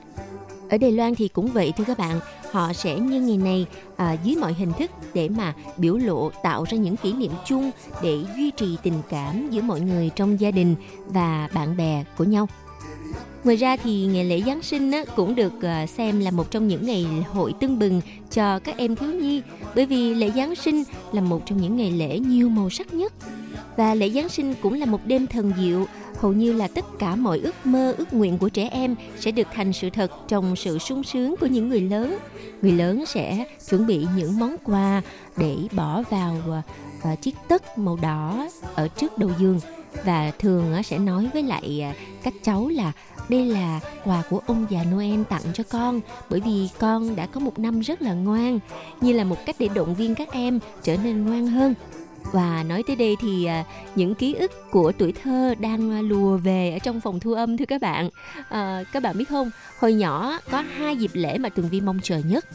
[0.72, 2.20] Ở Đài Loan thì cũng vậy thưa các bạn,
[2.52, 3.66] họ sẽ nhân ngày này
[3.96, 7.72] à, dưới mọi hình thức để mà biểu lộ tạo ra những kỷ niệm chung
[8.04, 10.76] để duy trì tình cảm giữa mọi người trong gia đình
[11.08, 12.48] và bạn bè của nhau.
[13.44, 16.68] Ngoài ra thì ngày lễ Giáng sinh á, cũng được à, xem là một trong
[16.68, 18.02] những ngày hội tưng bừng
[18.32, 19.42] cho các em thiếu nhi
[19.76, 23.14] bởi vì lễ Giáng sinh là một trong những ngày lễ nhiều màu sắc nhất.
[23.78, 25.86] Và lễ Giáng sinh cũng là một đêm thần diệu,
[26.22, 29.48] hầu như là tất cả mọi ước mơ, ước nguyện của trẻ em sẽ được
[29.54, 32.18] thành sự thật trong sự sung sướng của những người lớn.
[32.62, 35.02] Người lớn sẽ chuẩn bị những món quà
[35.38, 36.36] để bỏ vào
[37.12, 39.60] uh, chiếc tất màu đỏ ở trước đầu giường
[40.06, 42.92] và thường ờ, sẽ nói với lại ờ, các cháu là
[43.30, 47.40] đây là quà của ông già Noel tặng cho con bởi vì con đã có
[47.40, 48.60] một năm rất là ngoan
[49.02, 51.74] như là một cách để động viên các em trở nên ngoan hơn
[52.32, 53.64] và nói tới đây thì à,
[53.96, 57.58] những ký ức của tuổi thơ đang à, lùa về ở trong phòng thu âm
[57.58, 58.10] thưa các bạn.
[58.50, 62.00] À, các bạn biết không hồi nhỏ có hai dịp lễ mà tường vi mong
[62.04, 62.46] chờ nhất.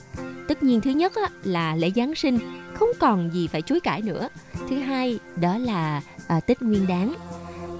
[0.48, 1.12] Tất nhiên thứ nhất
[1.44, 2.38] là lễ giáng sinh
[2.74, 4.28] không còn gì phải chối cãi nữa.
[4.68, 7.14] Thứ hai đó là à, tết nguyên đáng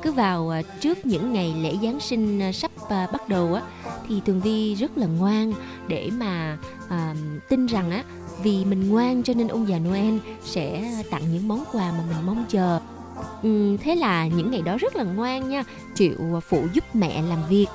[0.03, 3.63] cứ vào à, trước những ngày lễ giáng sinh sắp bắt đầu á
[4.09, 5.53] thì tường vi rất là ngoan
[5.89, 6.59] để mà
[6.89, 7.15] à,
[7.49, 8.05] tin rằng á
[8.43, 10.15] vì mình ngoan cho nên ông già Noel
[10.45, 12.81] sẽ tặng những món quà mà mình mong chờ
[13.43, 15.65] ừ, thế là những ngày đó rất là ngoan nha
[15.95, 17.67] chịu phụ giúp mẹ làm việc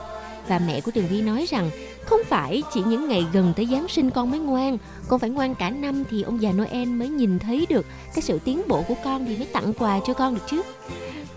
[0.48, 1.70] và mẹ của Tường Vi nói rằng
[2.06, 5.56] không phải chỉ những ngày gần tới Giáng sinh con mới ngoan, con phải ngoan
[5.56, 8.96] cả năm thì ông già Noel mới nhìn thấy được cái sự tiến bộ của
[9.04, 10.62] con thì mới tặng quà cho con được chứ.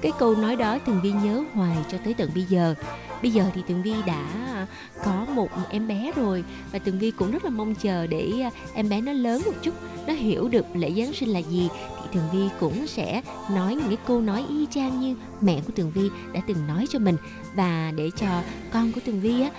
[0.01, 2.75] Cái câu nói đó Tường Vi nhớ hoài cho tới tận bây giờ.
[3.23, 4.67] Bây giờ thì Tường Vi đã à,
[5.05, 8.51] có một em bé rồi và Tường Vi cũng rất là mong chờ để à,
[8.75, 9.75] em bé nó lớn một chút,
[10.07, 13.89] nó hiểu được lễ Giáng sinh là gì thì Tường Vi cũng sẽ nói những
[13.89, 17.17] cái câu nói y chang như mẹ của Tường Vi đã từng nói cho mình
[17.55, 18.43] và để cho
[18.73, 19.51] con của Tường Vi á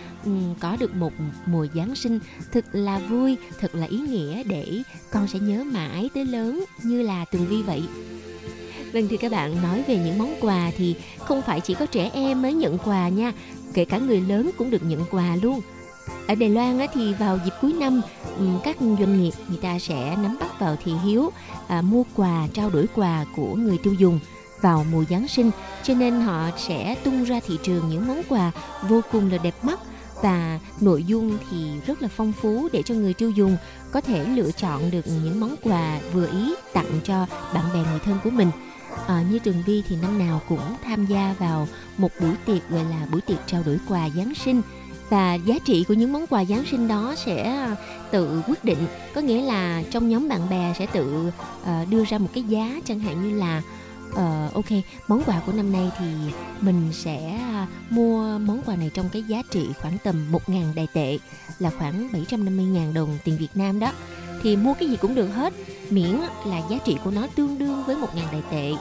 [0.60, 1.14] có được một
[1.46, 2.20] mùa Giáng sinh
[2.52, 4.82] thật là vui, thật là ý nghĩa để
[5.12, 7.84] con sẽ nhớ mãi tới lớn như là Tường Vi vậy.
[8.96, 12.10] Vâng thưa các bạn, nói về những món quà thì không phải chỉ có trẻ
[12.14, 13.34] em mới nhận quà nha,
[13.74, 15.62] kể cả người lớn cũng được nhận quà luôn.
[16.28, 18.02] Ở Đài Loan thì vào dịp cuối năm,
[18.38, 21.32] ừ, các doanh nghiệp người ta sẽ nắm bắt vào thị hiếu
[21.68, 24.20] à, mua quà, trao đổi quà của người tiêu dùng
[24.62, 25.52] vào mùa Giáng sinh,
[25.84, 28.52] cho nên họ sẽ tung ra thị trường những món quà
[28.90, 29.80] vô cùng là đẹp mắt
[30.22, 33.58] và nội dung thì rất là phong phú để cho người tiêu dùng
[33.92, 38.00] có thể lựa chọn được những món quà vừa ý tặng cho bạn bè người
[38.00, 38.52] thân của mình.
[39.08, 41.68] À, như Trường Vi thì năm nào cũng tham gia vào
[41.98, 44.62] một buổi tiệc gọi là buổi tiệc trao đổi quà Giáng sinh.
[45.10, 47.76] Và giá trị của những món quà Giáng sinh đó sẽ ờ,
[48.12, 48.88] tự quyết định.
[49.14, 52.80] Có nghĩa là trong nhóm bạn bè sẽ tự uh, đưa ra một cái giá
[52.86, 53.62] chẳng hạn như là
[54.10, 54.72] uh, ok
[55.08, 56.06] món quà của năm nay thì
[56.62, 57.40] mình sẽ
[57.90, 61.18] mua món quà này trong cái giá trị khoảng tầm 1.000 đài tệ
[61.60, 63.92] là khoảng 750.000 đồng tiền Việt Nam đó
[64.44, 65.54] thì mua cái gì cũng được hết.
[65.90, 66.16] Miễn
[66.46, 68.72] là giá trị của nó tương đương với 1.000 đại tệ.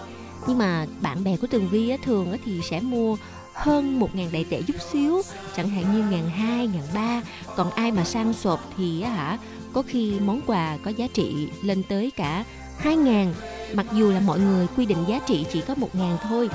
[0.48, 3.16] Nhưng mà bạn bè của Tường Vi á, thường á, thì sẽ mua
[3.52, 5.22] hơn 1.000 đại tệ chút xíu
[5.57, 7.22] chẳng hạn như ngàn hai ngàn ba.
[7.57, 9.38] Còn ai mà sang sộp thì á hả
[9.72, 12.44] có khi món quà có giá trị lên tới cả
[12.82, 13.32] 2.000
[13.74, 16.48] mặc dù là mọi người quy định giá trị chỉ có 1.000 thôi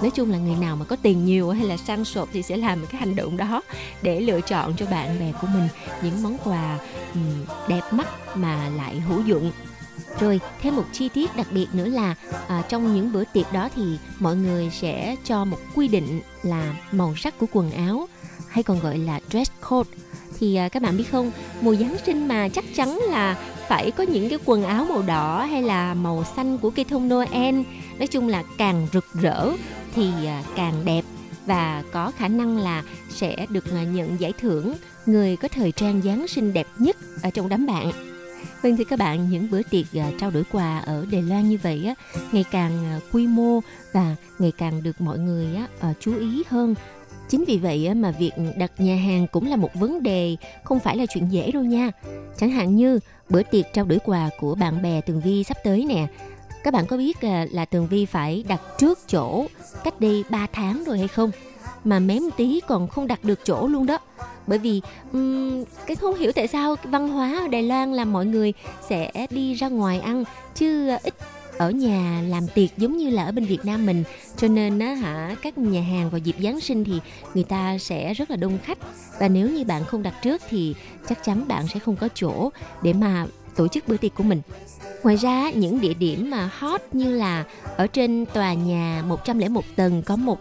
[0.00, 2.56] nói chung là người nào mà có tiền nhiều hay là sang sộp thì sẽ
[2.56, 3.62] làm cái hành động đó
[4.02, 5.68] để lựa chọn cho bạn bè của mình
[6.02, 6.78] những món quà
[7.68, 9.52] đẹp mắt mà lại hữu dụng.
[10.20, 12.14] Rồi thêm một chi tiết đặc biệt nữa là
[12.48, 13.82] à, trong những bữa tiệc đó thì
[14.18, 18.08] mọi người sẽ cho một quy định là màu sắc của quần áo
[18.48, 19.90] hay còn gọi là dress code.
[20.38, 21.30] Thì à, các bạn biết không?
[21.60, 23.36] Mùa Giáng sinh mà chắc chắn là
[23.68, 27.08] phải có những cái quần áo màu đỏ hay là màu xanh của cây thông
[27.08, 27.54] Noel
[27.98, 29.50] nói chung là càng rực rỡ
[29.94, 31.04] thì à, càng đẹp
[31.46, 34.74] và có khả năng là sẽ được à, nhận giải thưởng
[35.06, 37.90] người có thời trang Giáng sinh đẹp nhất ở trong đám bạn
[38.62, 41.58] Vâng thưa các bạn, những bữa tiệc à, trao đổi quà ở Đài Loan như
[41.62, 41.94] vậy á,
[42.32, 43.60] ngày càng quy mô
[43.92, 46.74] và ngày càng được mọi người á, chú ý hơn.
[47.28, 50.80] Chính vì vậy á, mà việc đặt nhà hàng cũng là một vấn đề không
[50.80, 51.90] phải là chuyện dễ đâu nha.
[52.36, 52.98] Chẳng hạn như
[53.28, 56.06] bữa tiệc trao đổi quà của bạn bè Tường Vi sắp tới nè.
[56.64, 59.46] Các bạn có biết à, là Tường Vi phải đặt trước chỗ
[59.84, 61.30] cách đây 3 tháng rồi hay không?
[61.84, 63.98] Mà mém tí còn không đặt được chỗ luôn đó
[64.48, 68.26] bởi vì um, cái không hiểu tại sao văn hóa ở Đài Loan là mọi
[68.26, 68.52] người
[68.88, 70.24] sẽ đi ra ngoài ăn
[70.54, 71.14] chứ à, ít
[71.58, 74.04] ở nhà làm tiệc giống như là ở bên Việt Nam mình.
[74.36, 77.00] Cho nên á hả, các nhà hàng vào dịp Giáng sinh thì
[77.34, 78.78] người ta sẽ rất là đông khách.
[79.20, 80.74] Và nếu như bạn không đặt trước thì
[81.08, 82.50] chắc chắn bạn sẽ không có chỗ
[82.82, 84.40] để mà tổ chức bữa tiệc của mình.
[85.02, 87.44] Ngoài ra, những địa điểm mà hot như là
[87.76, 90.38] ở trên tòa nhà 101 tầng có một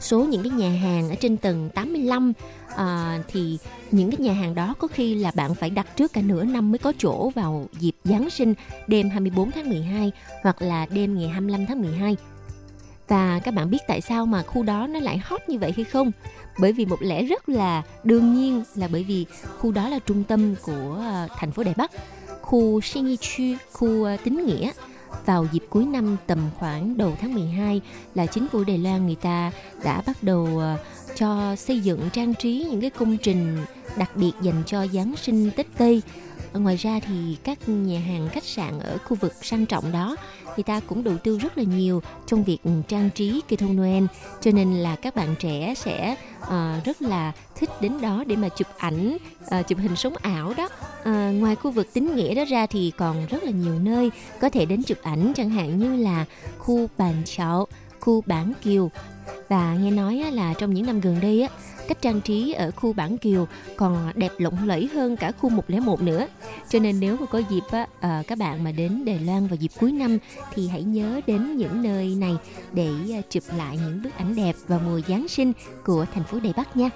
[0.00, 2.32] số những cái nhà hàng ở trên tầng 85
[2.76, 3.58] à, thì
[3.90, 6.72] những cái nhà hàng đó có khi là bạn phải đặt trước cả nửa năm
[6.72, 8.54] mới có chỗ vào dịp Giáng sinh
[8.86, 10.12] đêm 24 tháng 12
[10.42, 12.16] hoặc là đêm ngày 25 tháng 12.
[13.08, 15.84] Và các bạn biết tại sao mà khu đó nó lại hot như vậy hay
[15.84, 16.12] không?
[16.58, 19.26] Bởi vì một lẽ rất là đương nhiên là bởi vì
[19.58, 21.90] khu đó là trung tâm của ờ, thành phố Đài Bắc,
[22.42, 24.72] khu Shinichu, khu ờ, Tín Nghĩa
[25.26, 27.80] vào dịp cuối năm tầm khoảng đầu tháng 12
[28.14, 29.50] là chính phủ Đài Loan người ta
[29.84, 30.62] đã bắt đầu
[31.16, 33.56] cho xây dựng trang trí những cái công trình
[33.96, 36.02] đặc biệt dành cho Giáng sinh Tết Tây.
[36.52, 40.16] Ngoài ra thì các nhà hàng khách sạn ở khu vực sang trọng đó
[40.56, 42.58] người ta cũng đầu tư rất là nhiều trong việc
[42.88, 44.04] trang trí cây thông Noel
[44.40, 48.48] cho nên là các bạn trẻ sẽ uh, rất là thích đến đó để mà
[48.48, 50.68] chụp ảnh uh, chụp hình sống ảo đó
[51.08, 54.10] Uh, ngoài khu vực tín nghĩa đó ra thì còn rất là nhiều nơi
[54.40, 56.24] có thể đến chụp ảnh chẳng hạn như là
[56.58, 57.66] khu bàn chảo
[58.00, 58.90] khu bản kiều
[59.48, 61.48] và nghe nói là trong những năm gần đây á
[61.88, 63.46] cách trang trí ở khu bản kiều
[63.76, 66.26] còn đẹp lộng lẫy hơn cả khu 101 nữa
[66.68, 69.56] cho nên nếu mà có dịp á, ờ, các bạn mà đến Đài Loan vào
[69.56, 70.18] dịp cuối năm
[70.54, 72.36] thì hãy nhớ đến những nơi này
[72.72, 75.52] để ờ, chụp lại những bức ảnh đẹp vào mùa Giáng sinh
[75.84, 76.90] của thành phố Đài Bắc nha.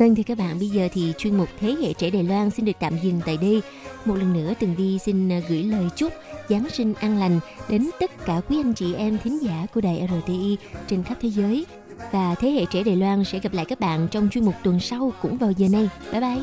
[0.00, 2.64] Vâng thì các bạn, bây giờ thì chuyên mục Thế hệ trẻ Đài Loan xin
[2.64, 3.62] được tạm dừng tại đây.
[4.04, 6.12] Một lần nữa, Tường Vi xin à, gửi lời chúc
[6.48, 10.08] Giáng sinh an lành đến tất cả quý anh chị em thính giả của đài
[10.08, 10.56] RTI
[10.88, 11.66] trên khắp thế giới.
[12.12, 14.80] Và thế hệ trẻ Đài Loan sẽ gặp lại các bạn trong chuyên mục tuần
[14.80, 15.88] sau cũng vào giờ này.
[16.12, 16.42] Bye bye!